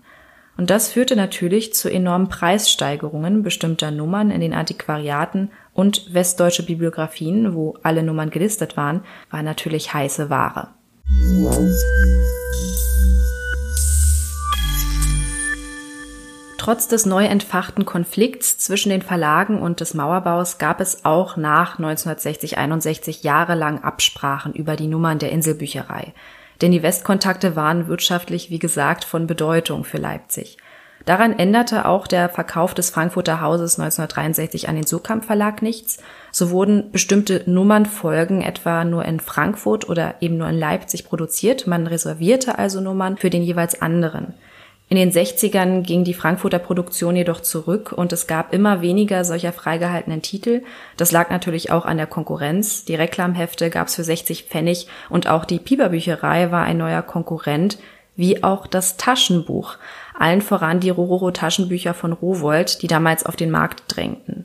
Und 0.56 0.70
das 0.70 0.88
führte 0.88 1.16
natürlich 1.16 1.72
zu 1.72 1.88
enormen 1.90 2.28
Preissteigerungen 2.28 3.42
bestimmter 3.42 3.90
Nummern 3.90 4.30
in 4.30 4.40
den 4.40 4.52
Antiquariaten 4.52 5.50
und 5.72 6.12
westdeutsche 6.12 6.64
Bibliografien, 6.64 7.54
wo 7.54 7.78
alle 7.82 8.02
Nummern 8.02 8.30
gelistet 8.30 8.76
waren, 8.76 9.02
war 9.30 9.42
natürlich 9.42 9.94
heiße 9.94 10.28
Ware. 10.28 10.68
Trotz 16.58 16.88
des 16.88 17.06
neu 17.06 17.24
entfachten 17.24 17.86
Konflikts 17.86 18.58
zwischen 18.58 18.90
den 18.90 19.00
Verlagen 19.00 19.62
und 19.62 19.80
des 19.80 19.94
Mauerbaus 19.94 20.58
gab 20.58 20.82
es 20.82 21.06
auch 21.06 21.38
nach 21.38 21.78
1960-61 21.78 23.22
jahrelang 23.22 23.82
Absprachen 23.82 24.52
über 24.52 24.76
die 24.76 24.86
Nummern 24.86 25.18
der 25.18 25.32
Inselbücherei 25.32 26.12
denn 26.60 26.72
die 26.72 26.82
Westkontakte 26.82 27.56
waren 27.56 27.88
wirtschaftlich, 27.88 28.50
wie 28.50 28.58
gesagt, 28.58 29.04
von 29.04 29.26
Bedeutung 29.26 29.84
für 29.84 29.98
Leipzig. 29.98 30.58
Daran 31.06 31.38
änderte 31.38 31.86
auch 31.86 32.06
der 32.06 32.28
Verkauf 32.28 32.74
des 32.74 32.90
Frankfurter 32.90 33.40
Hauses 33.40 33.78
1963 33.78 34.68
an 34.68 34.74
den 34.74 34.86
Surkamp 34.86 35.24
Verlag 35.24 35.62
nichts. 35.62 35.98
So 36.30 36.50
wurden 36.50 36.92
bestimmte 36.92 37.42
Nummernfolgen 37.46 38.42
etwa 38.42 38.84
nur 38.84 39.04
in 39.06 39.18
Frankfurt 39.18 39.88
oder 39.88 40.16
eben 40.20 40.36
nur 40.36 40.48
in 40.48 40.58
Leipzig 40.58 41.06
produziert. 41.06 41.66
Man 41.66 41.86
reservierte 41.86 42.58
also 42.58 42.80
Nummern 42.80 43.16
für 43.16 43.30
den 43.30 43.42
jeweils 43.42 43.80
anderen. 43.80 44.34
In 44.90 44.96
den 44.96 45.12
60ern 45.12 45.82
ging 45.82 46.02
die 46.02 46.14
Frankfurter 46.14 46.58
Produktion 46.58 47.14
jedoch 47.14 47.42
zurück 47.42 47.92
und 47.92 48.12
es 48.12 48.26
gab 48.26 48.52
immer 48.52 48.82
weniger 48.82 49.24
solcher 49.24 49.52
freigehaltenen 49.52 50.20
Titel. 50.20 50.64
Das 50.96 51.12
lag 51.12 51.30
natürlich 51.30 51.70
auch 51.70 51.86
an 51.86 51.96
der 51.96 52.08
Konkurrenz. 52.08 52.84
Die 52.86 52.96
Reklamhefte 52.96 53.70
gab 53.70 53.86
es 53.86 53.94
für 53.94 54.02
60 54.02 54.46
Pfennig 54.46 54.88
und 55.08 55.28
auch 55.28 55.44
die 55.44 55.60
Pieperbücherei 55.60 56.50
war 56.50 56.64
ein 56.64 56.76
neuer 56.76 57.02
Konkurrent, 57.02 57.78
wie 58.16 58.42
auch 58.42 58.66
das 58.66 58.96
Taschenbuch. 58.96 59.76
Allen 60.18 60.42
voran 60.42 60.80
die 60.80 60.90
Rororo 60.90 61.30
Taschenbücher 61.30 61.94
von 61.94 62.12
Rowold, 62.12 62.82
die 62.82 62.88
damals 62.88 63.24
auf 63.24 63.36
den 63.36 63.52
Markt 63.52 63.84
drängten. 63.86 64.44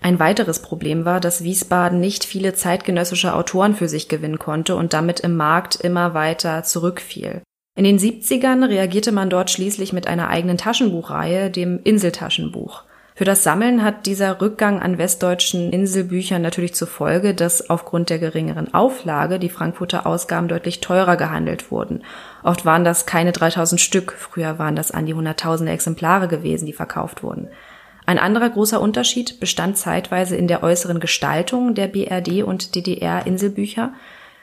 Ein 0.00 0.18
weiteres 0.18 0.60
Problem 0.60 1.04
war, 1.04 1.20
dass 1.20 1.44
Wiesbaden 1.44 2.00
nicht 2.00 2.24
viele 2.24 2.54
zeitgenössische 2.54 3.32
Autoren 3.32 3.76
für 3.76 3.88
sich 3.88 4.08
gewinnen 4.08 4.40
konnte 4.40 4.74
und 4.74 4.92
damit 4.92 5.20
im 5.20 5.36
Markt 5.36 5.76
immer 5.76 6.14
weiter 6.14 6.64
zurückfiel. 6.64 7.42
In 7.76 7.82
den 7.82 7.98
70ern 7.98 8.68
reagierte 8.68 9.10
man 9.10 9.30
dort 9.30 9.50
schließlich 9.50 9.92
mit 9.92 10.06
einer 10.06 10.28
eigenen 10.28 10.58
Taschenbuchreihe, 10.58 11.50
dem 11.50 11.80
Inseltaschenbuch. 11.82 12.84
Für 13.16 13.24
das 13.24 13.42
Sammeln 13.44 13.82
hat 13.82 14.06
dieser 14.06 14.40
Rückgang 14.40 14.80
an 14.80 14.98
westdeutschen 14.98 15.72
Inselbüchern 15.72 16.42
natürlich 16.42 16.74
zur 16.74 16.88
Folge, 16.88 17.34
dass 17.34 17.70
aufgrund 17.70 18.10
der 18.10 18.18
geringeren 18.18 18.74
Auflage 18.74 19.38
die 19.38 19.48
Frankfurter 19.48 20.06
Ausgaben 20.06 20.48
deutlich 20.48 20.80
teurer 20.80 21.16
gehandelt 21.16 21.70
wurden. 21.70 22.02
Oft 22.42 22.64
waren 22.64 22.84
das 22.84 23.06
keine 23.06 23.32
3000 23.32 23.80
Stück, 23.80 24.12
früher 24.18 24.58
waren 24.58 24.76
das 24.76 24.90
an 24.90 25.06
die 25.06 25.14
hunderttausende 25.14 25.72
Exemplare 25.72 26.28
gewesen, 26.28 26.66
die 26.66 26.72
verkauft 26.72 27.22
wurden. 27.22 27.48
Ein 28.06 28.18
anderer 28.18 28.50
großer 28.50 28.80
Unterschied 28.80 29.40
bestand 29.40 29.78
zeitweise 29.78 30.36
in 30.36 30.46
der 30.46 30.62
äußeren 30.62 31.00
Gestaltung 31.00 31.74
der 31.74 31.88
BRD 31.88 32.42
und 32.42 32.74
DDR-Inselbücher. 32.74 33.94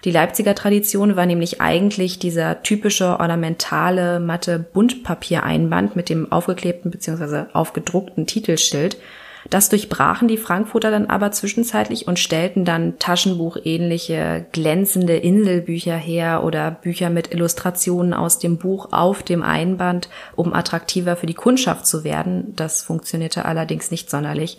Die 0.04 0.12
Leipziger 0.12 0.56
Tradition 0.56 1.16
war 1.16 1.26
nämlich 1.26 1.62
eigentlich 1.62 2.18
dieser 2.18 2.64
typische 2.64 3.20
ornamentale 3.20 4.20
matte 4.20 4.58
Buntpapiereinband 4.60 5.96
mit 5.96 6.10
dem 6.10 6.32
aufgeklebten 6.32 6.90
bzw. 6.90 7.46
aufgedruckten 7.54 8.26
Titelschild, 8.26 8.98
das 9.50 9.70
durchbrachen 9.70 10.28
die 10.28 10.38
Frankfurter 10.38 10.92
dann 10.92 11.08
aber 11.08 11.32
zwischenzeitlich 11.32 12.08
und 12.08 12.20
stellten 12.20 12.64
dann 12.64 13.00
Taschenbuchähnliche 13.00 14.46
glänzende 14.52 15.18
Inselbücher 15.18 15.96
her 15.96 16.44
oder 16.44 16.70
Bücher 16.72 17.10
mit 17.10 17.34
Illustrationen 17.34 18.14
aus 18.14 18.38
dem 18.38 18.58
Buch 18.58 18.90
auf 18.92 19.24
dem 19.24 19.42
Einband, 19.42 20.10
um 20.36 20.54
attraktiver 20.54 21.16
für 21.16 21.26
die 21.26 21.34
Kundschaft 21.34 21.88
zu 21.88 22.04
werden. 22.04 22.54
Das 22.56 22.84
funktionierte 22.84 23.46
allerdings 23.46 23.90
nicht 23.90 24.10
sonderlich. 24.10 24.58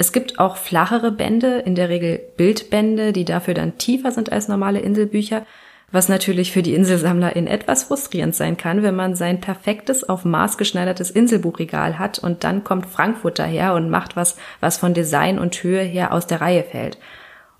Es 0.00 0.12
gibt 0.12 0.38
auch 0.38 0.56
flachere 0.56 1.12
Bände, 1.12 1.58
in 1.58 1.74
der 1.74 1.90
Regel 1.90 2.18
Bildbände, 2.38 3.12
die 3.12 3.26
dafür 3.26 3.52
dann 3.52 3.76
tiefer 3.76 4.12
sind 4.12 4.32
als 4.32 4.48
normale 4.48 4.80
Inselbücher 4.80 5.44
was 5.92 6.08
natürlich 6.08 6.52
für 6.52 6.62
die 6.62 6.74
Inselsammlerin 6.74 7.46
etwas 7.46 7.84
frustrierend 7.84 8.34
sein 8.34 8.56
kann, 8.56 8.82
wenn 8.82 8.94
man 8.94 9.16
sein 9.16 9.40
perfektes, 9.40 10.08
auf 10.08 10.24
Maß 10.24 10.56
geschneidertes 10.56 11.10
Inselbuchregal 11.10 11.98
hat 11.98 12.18
und 12.18 12.44
dann 12.44 12.64
kommt 12.64 12.86
Frankfurt 12.86 13.38
daher 13.38 13.74
und 13.74 13.90
macht 13.90 14.16
was, 14.16 14.36
was 14.60 14.78
von 14.78 14.94
Design 14.94 15.38
und 15.38 15.62
Höhe 15.62 15.82
her 15.82 16.12
aus 16.12 16.26
der 16.26 16.40
Reihe 16.40 16.62
fällt. 16.62 16.98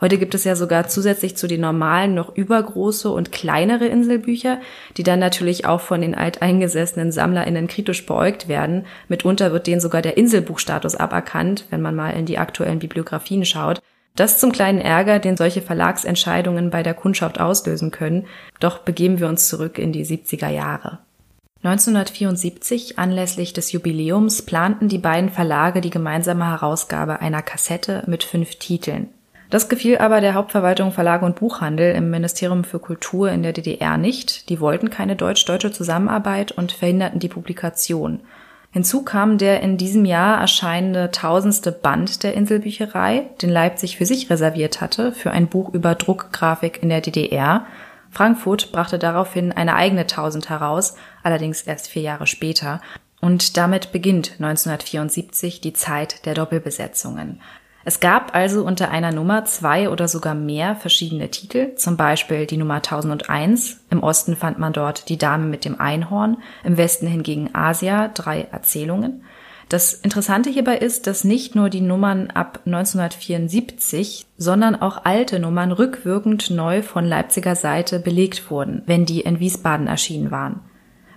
Heute 0.01 0.17
gibt 0.17 0.35
es 0.35 0.45
ja 0.45 0.57
sogar 0.57 0.89
zusätzlich 0.89 1.37
zu 1.37 1.47
den 1.47 1.61
normalen 1.61 2.15
noch 2.15 2.35
übergroße 2.35 3.11
und 3.11 3.33
kleinere 3.33 3.87
Inselbücher, 3.87 4.61
die 4.97 5.03
dann 5.03 5.19
natürlich 5.19 5.67
auch 5.67 5.83
von 5.83 6.01
den 6.01 6.15
alteingesessenen 6.15 7.13
SammlerInnen 7.13 7.67
kritisch 7.67 8.07
beäugt 8.07 8.49
werden. 8.49 8.87
Mitunter 9.09 9.53
wird 9.53 9.67
denen 9.67 9.81
sogar 9.81 10.01
der 10.01 10.17
Inselbuchstatus 10.17 10.97
aberkannt, 10.97 11.67
wenn 11.69 11.83
man 11.83 11.95
mal 11.95 12.11
in 12.11 12.25
die 12.25 12.39
aktuellen 12.39 12.79
Bibliografien 12.79 13.45
schaut. 13.45 13.83
Das 14.17 14.39
zum 14.39 14.53
kleinen 14.53 14.81
Ärger, 14.81 15.19
den 15.19 15.37
solche 15.37 15.63
Verlagsentscheidungen 15.63 16.71
bei 16.71 16.83
der 16.83 16.95
Kundschaft 16.95 17.39
auslösen 17.39 17.91
können. 17.91 18.27
Doch 18.59 18.79
begeben 18.79 19.21
wir 19.21 19.29
uns 19.29 19.49
zurück 19.49 19.79
in 19.79 19.93
die 19.93 20.05
70er 20.05 20.49
Jahre. 20.49 20.99
1974, 21.63 22.99
anlässlich 22.99 23.53
des 23.53 23.71
Jubiläums, 23.73 24.41
planten 24.41 24.89
die 24.89 24.99
beiden 24.99 25.29
Verlage 25.29 25.83
die 25.83 25.91
gemeinsame 25.91 26.47
Herausgabe 26.47 27.21
einer 27.21 27.43
Kassette 27.43 28.03
mit 28.07 28.25
fünf 28.25 28.57
Titeln. 28.57 29.11
Das 29.51 29.69
gefiel 29.69 29.99
aber 29.99 30.21
der 30.21 30.35
Hauptverwaltung 30.35 30.93
Verlage 30.93 31.27
und 31.27 31.35
Buchhandel 31.35 31.93
im 31.97 32.09
Ministerium 32.09 32.63
für 32.63 32.79
Kultur 32.79 33.31
in 33.33 33.43
der 33.43 33.53
DDR 33.53 33.99
nicht. 33.99 34.49
Die 34.49 34.61
wollten 34.61 34.91
keine 34.91 35.17
deutsch-deutsche 35.17 35.73
Zusammenarbeit 35.73 36.53
und 36.53 36.71
verhinderten 36.71 37.19
die 37.19 37.29
Publikation. 37.29 38.21
Hinzu 38.73 39.03
kam 39.03 39.37
der 39.37 39.61
in 39.61 39.77
diesem 39.77 40.05
Jahr 40.05 40.41
erscheinende 40.41 41.11
tausendste 41.11 41.73
Band 41.73 42.23
der 42.23 42.35
Inselbücherei, 42.35 43.27
den 43.43 43.51
Leipzig 43.51 43.97
für 43.97 44.07
sich 44.07 44.31
reserviert 44.31 44.81
hatte, 44.81 45.11
für 45.11 45.33
ein 45.33 45.49
Buch 45.49 45.75
über 45.75 45.97
Druckgrafik 45.97 46.81
in 46.81 46.89
der 46.89 47.01
DDR. 47.01 47.67
Frankfurt 48.13 48.71
brachte 48.71 49.01
daraufhin 49.01 49.51
eine 49.51 49.75
eigene 49.75 50.07
Tausend 50.07 50.49
heraus, 50.49 50.95
allerdings 51.25 51.63
erst 51.63 51.89
vier 51.89 52.03
Jahre 52.03 52.29
später. 52.29 52.81
Und 53.21 53.57
damit 53.57 53.91
beginnt 53.91 54.35
1974 54.39 55.61
die 55.61 55.73
Zeit 55.73 56.25
der 56.25 56.35
Doppelbesetzungen. 56.35 57.41
Es 57.85 57.99
gab 58.01 58.35
also 58.35 58.65
unter 58.65 58.91
einer 58.91 59.11
Nummer 59.11 59.47
zwei 59.47 59.89
oder 59.89 60.07
sogar 60.07 60.35
mehr 60.35 60.77
verschiedene 60.77 61.31
Titel, 61.31 61.75
zum 61.77 61.97
Beispiel 61.97 62.47
die 62.47 62.59
Nummer 62.59 62.77
1001. 62.77 63.81
Im 63.89 64.03
Osten 64.03 64.37
fand 64.37 64.59
man 64.59 64.75
dort 64.75 65.09
Die 65.09 65.17
Dame 65.17 65.47
mit 65.47 65.65
dem 65.65 65.81
Einhorn, 65.81 66.37
im 66.63 66.77
Westen 66.77 67.07
hingegen 67.07 67.51
Asia, 67.55 68.09
drei 68.09 68.43
Erzählungen. 68.53 69.25
Das 69.71 69.95
Interessante 69.95 70.51
hierbei 70.51 70.77
ist, 70.79 71.07
dass 71.07 71.25
nicht 71.25 71.55
nur 71.55 71.71
die 71.71 71.81
Nummern 71.81 72.31
ab 72.33 72.61
1974, 72.67 74.27
sondern 74.37 74.75
auch 74.75 75.05
alte 75.05 75.39
Nummern 75.39 75.73
rückwirkend 75.73 76.51
neu 76.51 76.83
von 76.83 77.07
Leipziger 77.07 77.55
Seite 77.55 78.01
belegt 78.01 78.51
wurden, 78.51 78.83
wenn 78.87 79.07
die 79.07 79.21
in 79.21 79.41
Wiesbaden 79.41 79.87
erschienen 79.87 80.31
waren. 80.31 80.61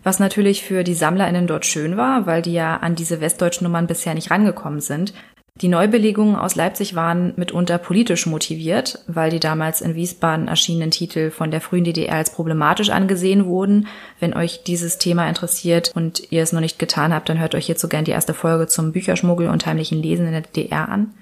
Was 0.04 0.20
natürlich 0.20 0.64
für 0.64 0.84
die 0.84 0.94
SammlerInnen 0.94 1.48
dort 1.48 1.66
schön 1.66 1.98
war, 1.98 2.26
weil 2.26 2.42
die 2.42 2.54
ja 2.54 2.78
an 2.78 2.96
diese 2.96 3.22
westdeutschen 3.22 3.66
Nummern 3.66 3.88
bisher 3.88 4.14
nicht 4.14 4.32
rangekommen 4.32 4.82
sind. 4.82 5.14
Die 5.62 5.68
Neubelegungen 5.68 6.36
aus 6.36 6.56
Leipzig 6.56 6.96
waren 6.96 7.34
mitunter 7.36 7.78
politisch 7.78 8.26
motiviert, 8.26 9.00
weil 9.06 9.30
die 9.30 9.40
damals 9.40 9.82
in 9.82 9.94
Wiesbaden 9.94 10.48
erschienenen 10.48 10.90
Titel 10.90 11.30
von 11.30 11.52
der 11.52 11.62
frühen 11.62 11.84
DDR 11.84 12.16
als 12.16 12.34
problematisch 12.34 12.90
angesehen 12.90 13.46
wurden. 13.46 13.86
Wenn 14.20 14.34
euch 14.34 14.64
dieses 14.64 14.98
Thema 14.98 15.30
interessiert 15.30 15.92
und 15.94 16.32
ihr 16.32 16.42
es 16.42 16.54
noch 16.54 16.60
nicht 16.60 16.80
getan 16.80 17.14
habt, 17.14 17.30
dann 17.30 17.40
hört 17.40 17.54
euch 17.54 17.68
hierzu 17.68 17.88
gern 17.88 18.04
die 18.04 18.12
erste 18.12 18.34
Folge 18.34 18.66
zum 18.66 18.94
Bücherschmuggel 18.94 19.48
und 19.48 19.68
heimlichen 19.68 20.02
Lesen 20.02 20.26
in 20.26 20.32
der 20.32 20.42
DDR 20.42 20.90
an. 20.90 21.14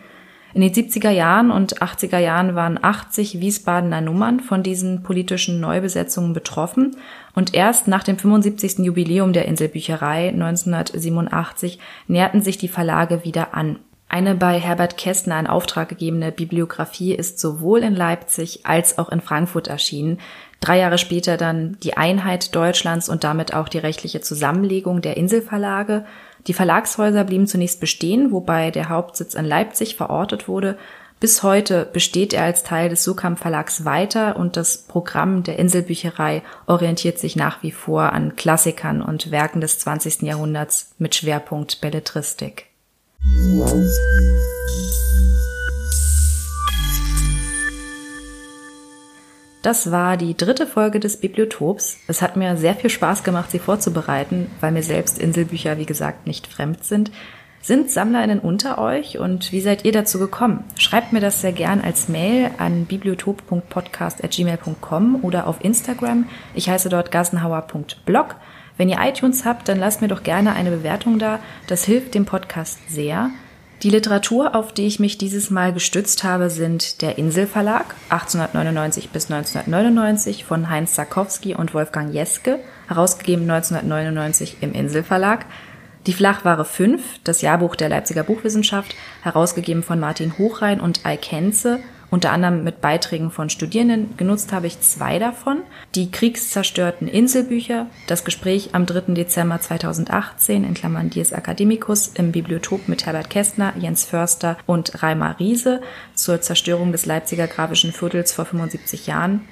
In 0.54 0.62
den 0.62 0.74
70er 0.74 1.12
Jahren 1.12 1.52
und 1.52 1.82
80er 1.82 2.18
Jahren 2.18 2.56
waren 2.56 2.82
80 2.82 3.42
Wiesbadener 3.42 4.00
Nummern 4.00 4.40
von 4.40 4.64
diesen 4.64 5.04
politischen 5.04 5.60
Neubesetzungen 5.60 6.32
betroffen 6.32 6.96
und 7.36 7.54
erst 7.54 7.90
nach 7.90 8.04
dem 8.04 8.18
75. 8.18 8.80
Jubiläum 8.80 9.34
der 9.34 9.46
Inselbücherei 9.46 10.30
1987 10.30 11.80
näherten 12.08 12.42
sich 12.42 12.58
die 12.58 12.70
Verlage 12.70 13.26
wieder 13.26 13.54
an. 13.54 13.80
Eine 14.14 14.36
bei 14.36 14.60
Herbert 14.60 14.98
Kästner 14.98 15.40
in 15.40 15.48
Auftrag 15.48 15.88
gegebene 15.88 16.34
Bibliografie 16.34 17.16
ist 17.16 17.40
sowohl 17.40 17.80
in 17.80 17.96
Leipzig 17.96 18.66
als 18.66 18.98
auch 18.98 19.08
in 19.08 19.22
Frankfurt 19.22 19.70
erschienen. 19.70 20.20
Drei 20.60 20.80
Jahre 20.80 20.98
später 20.98 21.38
dann 21.38 21.78
die 21.82 21.96
Einheit 21.96 22.54
Deutschlands 22.54 23.08
und 23.08 23.24
damit 23.24 23.54
auch 23.54 23.70
die 23.70 23.78
rechtliche 23.78 24.20
Zusammenlegung 24.20 25.02
der 25.02 25.16
Inselverlage. 25.16 26.04
Die 26.48 26.54
Verlagshäuser 26.54 27.24
blieben 27.24 27.48
zunächst 27.48 27.80
bestehen, 27.80 28.34
wobei 28.34 28.70
der 28.70 28.90
Hauptsitz 28.90 29.34
in 29.34 29.46
Leipzig 29.46 29.96
verortet 29.96 30.50
wurde. 30.50 30.78
Bis 31.22 31.42
heute 31.42 31.86
besteht 31.86 32.34
er 32.34 32.44
als 32.44 32.64
Teil 32.64 32.90
des 32.90 33.06
Sukam 33.06 33.38
Verlags 33.38 33.86
weiter 33.86 34.36
und 34.36 34.58
das 34.58 34.78
Programm 34.80 35.44
der 35.44 35.58
Inselbücherei 35.58 36.44
orientiert 36.68 37.18
sich 37.18 37.38
nach 37.38 37.64
wie 37.64 37.72
vor 37.72 38.12
an 38.12 38.36
Klassikern 38.36 39.02
und 39.02 39.32
Werken 39.32 39.62
des 39.62 39.80
20. 39.80 40.24
Jahrhunderts 40.24 40.96
mit 40.98 41.16
Schwerpunkt 41.16 41.80
Belletristik. 41.80 42.71
Das 49.62 49.92
war 49.92 50.18
die 50.18 50.36
dritte 50.36 50.66
Folge 50.66 51.00
des 51.00 51.18
Bibliotops. 51.18 52.00
Es 52.08 52.24
hat 52.24 52.36
mir 52.36 52.58
sehr 52.58 52.74
viel 52.74 52.90
Spaß 52.90 53.24
gemacht, 53.24 53.52
sie 53.52 53.60
vorzubereiten, 53.60 54.50
weil 54.60 54.72
mir 54.72 54.82
selbst 54.82 55.20
Inselbücher, 55.20 55.78
wie 55.78 55.86
gesagt, 55.86 56.26
nicht 56.26 56.48
fremd 56.48 56.84
sind. 56.84 57.12
Sind 57.62 57.92
SammlerInnen 57.92 58.40
unter 58.40 58.80
euch 58.80 59.20
und 59.20 59.52
wie 59.52 59.62
seid 59.62 59.86
ihr 59.86 59.92
dazu 59.92 60.18
gekommen? 60.18 60.64
Schreibt 60.78 61.14
mir 61.14 61.20
das 61.20 61.42
sehr 61.42 61.52
gern 61.52 61.80
als 61.80 62.10
Mail 62.10 62.50
an 62.58 62.86
bibliotop.podcast.gmail.com 62.86 65.24
oder 65.24 65.46
auf 65.46 65.64
Instagram. 65.64 66.28
Ich 66.56 66.68
heiße 66.68 66.90
dort 66.90 67.12
gassenhauer.blog. 67.12 68.38
Wenn 68.78 68.90
ihr 68.90 69.00
iTunes 69.02 69.46
habt, 69.46 69.68
dann 69.68 69.80
lasst 69.80 70.02
mir 70.02 70.08
doch 70.08 70.24
gerne 70.24 70.54
eine 70.54 70.72
Bewertung 70.72 71.20
da. 71.20 71.40
Das 71.68 71.84
hilft 71.86 72.14
dem 72.16 72.26
Podcast 72.26 72.80
sehr. 72.90 73.30
Die 73.84 73.90
Literatur, 73.90 74.56
auf 74.56 74.74
die 74.74 74.86
ich 74.86 75.00
mich 75.00 75.18
dieses 75.18 75.50
Mal 75.50 75.74
gestützt 75.74 76.24
habe, 76.24 76.52
sind 76.52 77.02
der 77.02 77.18
Inselverlag 77.18 77.96
1899 78.10 79.10
bis 79.10 79.32
1999 79.32 80.46
von 80.46 80.70
Heinz 80.70 80.94
Sarkowski 80.94 81.56
und 81.56 81.74
Wolfgang 81.74 82.14
Jeske, 82.14 82.60
herausgegeben 82.88 83.50
1999 83.50 84.58
im 84.62 84.74
Inselverlag. 84.74 85.48
Die 86.06 86.14
Flachware 86.14 86.64
5, 86.64 87.22
das 87.24 87.42
Jahrbuch 87.42 87.76
der 87.76 87.90
Leipziger 87.90 88.24
Buchwissenschaft, 88.24 88.96
herausgegeben 89.24 89.82
von 89.82 90.00
Martin 90.00 90.38
Hochrein 90.38 90.80
und 90.80 91.04
Ei 91.04 91.18
Kenze 91.18 91.80
unter 92.12 92.32
anderem 92.32 92.64
mit 92.64 92.82
Beiträgen 92.82 93.32
von 93.32 93.50
Studierenden. 93.50 94.16
Genutzt 94.18 94.54
habe 94.54 94.68
ich 94.68 94.82
zwei 94.82 95.18
davon. 95.18 95.64
Die 95.96 96.12
kriegszerstörten 96.12 97.08
Inselbücher, 97.08 97.88
das 98.06 98.24
Gespräch 98.24 98.70
am 98.74 98.86
3. 98.86 99.14
Dezember 99.14 99.60
2018 99.60 100.64
in 100.66 100.74
Klammern 100.76 101.10
Dies 101.10 101.32
Academicus 101.32 102.12
im 102.14 102.32
Bibliotop 102.32 102.88
mit 102.88 103.06
Herbert 103.06 103.30
Kästner, 103.30 103.74
Jens 103.80 104.04
Förster 104.04 104.58
und 104.68 105.02
Reimer 105.02 105.40
Riese 105.40 105.82
zur 106.14 106.42
Zerstörung 106.42 106.92
des 106.92 107.06
Leipziger 107.06 107.48
grafischen 107.48 107.94
Viertels 107.94 108.34
vor 108.34 108.46
75 108.46 109.08
Jahren. 109.08 109.48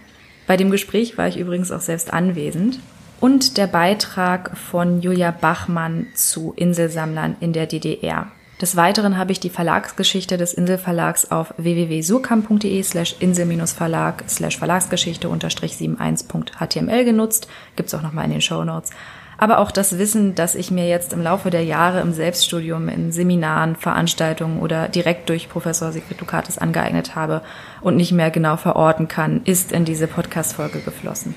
Bei 0.45 0.58
dem 0.58 0.69
Gespräch 0.69 1.17
war 1.17 1.28
ich 1.28 1.38
übrigens 1.38 1.72
auch 1.72 1.82
selbst 1.82 2.12
anwesend. 2.13 2.80
Und 3.22 3.58
der 3.58 3.67
Beitrag 3.67 4.58
von 4.58 5.02
Julia 5.02 5.32
Bachmann 5.32 6.08
zu 6.15 6.54
Inselsammlern 6.56 7.36
in 7.39 7.54
der 7.54 7.67
DDR. 7.67 8.32
Des 8.62 8.76
Weiteren 8.76 9.17
habe 9.17 9.32
ich 9.32 9.39
die 9.39 9.50
Verlagsgeschichte 9.50 10.36
des 10.36 10.54
Inselverlags 10.54 11.32
auf 11.32 11.54
www.surkamp.de 11.56 12.84
slash 12.84 13.15
insel-verlag 13.19 14.26
slash 14.28 14.58
Verlagsgeschichte 14.58 15.30
unterstrich 15.30 15.76
71.html 15.76 17.06
genutzt. 17.06 17.48
Gibt's 17.78 17.93
auch 17.93 18.02
nochmal 18.02 18.26
in 18.26 18.32
den 18.32 18.41
Show 18.41 18.65
Notes. 18.65 18.89
Aber 19.38 19.60
auch 19.60 19.72
das 19.72 19.98
Wissen, 19.98 20.36
das 20.36 20.56
ich 20.56 20.72
mir 20.72 20.89
jetzt 20.89 21.13
im 21.13 21.22
Laufe 21.22 21.50
der 21.50 21.63
Jahre 21.63 22.02
im 22.02 22.12
Selbststudium, 22.12 22.89
in 22.89 23.13
Seminaren, 23.13 23.78
Veranstaltungen 23.78 24.60
oder 24.60 24.89
direkt 24.89 25.30
durch 25.30 25.48
Professor 25.48 25.93
Sigrid 25.93 26.19
Dukatis 26.19 26.58
angeeignet 26.58 27.15
habe 27.15 27.41
und 27.80 27.95
nicht 27.95 28.12
mehr 28.12 28.30
genau 28.30 28.58
verorten 28.58 29.08
kann, 29.08 29.39
ist 29.45 29.72
in 29.72 29.86
diese 29.86 30.08
Podcast-Folge 30.08 30.82
geflossen. 30.82 31.34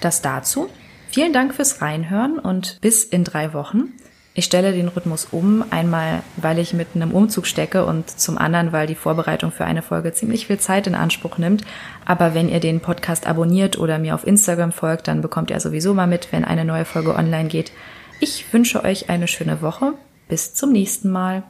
Das 0.00 0.22
dazu. 0.22 0.68
Vielen 1.08 1.32
Dank 1.32 1.54
fürs 1.54 1.82
Reinhören 1.82 2.38
und 2.38 2.78
bis 2.80 3.02
in 3.02 3.24
drei 3.24 3.52
Wochen. 3.52 3.94
Ich 4.38 4.44
stelle 4.44 4.72
den 4.72 4.86
Rhythmus 4.86 5.26
um, 5.32 5.64
einmal 5.70 6.22
weil 6.36 6.60
ich 6.60 6.72
mit 6.72 6.90
einem 6.94 7.10
Umzug 7.10 7.44
stecke 7.44 7.84
und 7.84 8.08
zum 8.08 8.38
anderen, 8.38 8.70
weil 8.70 8.86
die 8.86 8.94
Vorbereitung 8.94 9.50
für 9.50 9.64
eine 9.64 9.82
Folge 9.82 10.12
ziemlich 10.12 10.46
viel 10.46 10.60
Zeit 10.60 10.86
in 10.86 10.94
Anspruch 10.94 11.38
nimmt. 11.38 11.64
Aber 12.04 12.34
wenn 12.34 12.48
ihr 12.48 12.60
den 12.60 12.78
Podcast 12.78 13.26
abonniert 13.26 13.80
oder 13.80 13.98
mir 13.98 14.14
auf 14.14 14.24
Instagram 14.24 14.70
folgt, 14.70 15.08
dann 15.08 15.22
bekommt 15.22 15.50
ihr 15.50 15.58
sowieso 15.58 15.92
mal 15.92 16.06
mit, 16.06 16.30
wenn 16.30 16.44
eine 16.44 16.64
neue 16.64 16.84
Folge 16.84 17.16
online 17.16 17.48
geht. 17.48 17.72
Ich 18.20 18.52
wünsche 18.52 18.84
euch 18.84 19.10
eine 19.10 19.26
schöne 19.26 19.60
Woche. 19.60 19.94
Bis 20.28 20.54
zum 20.54 20.70
nächsten 20.70 21.10
Mal. 21.10 21.42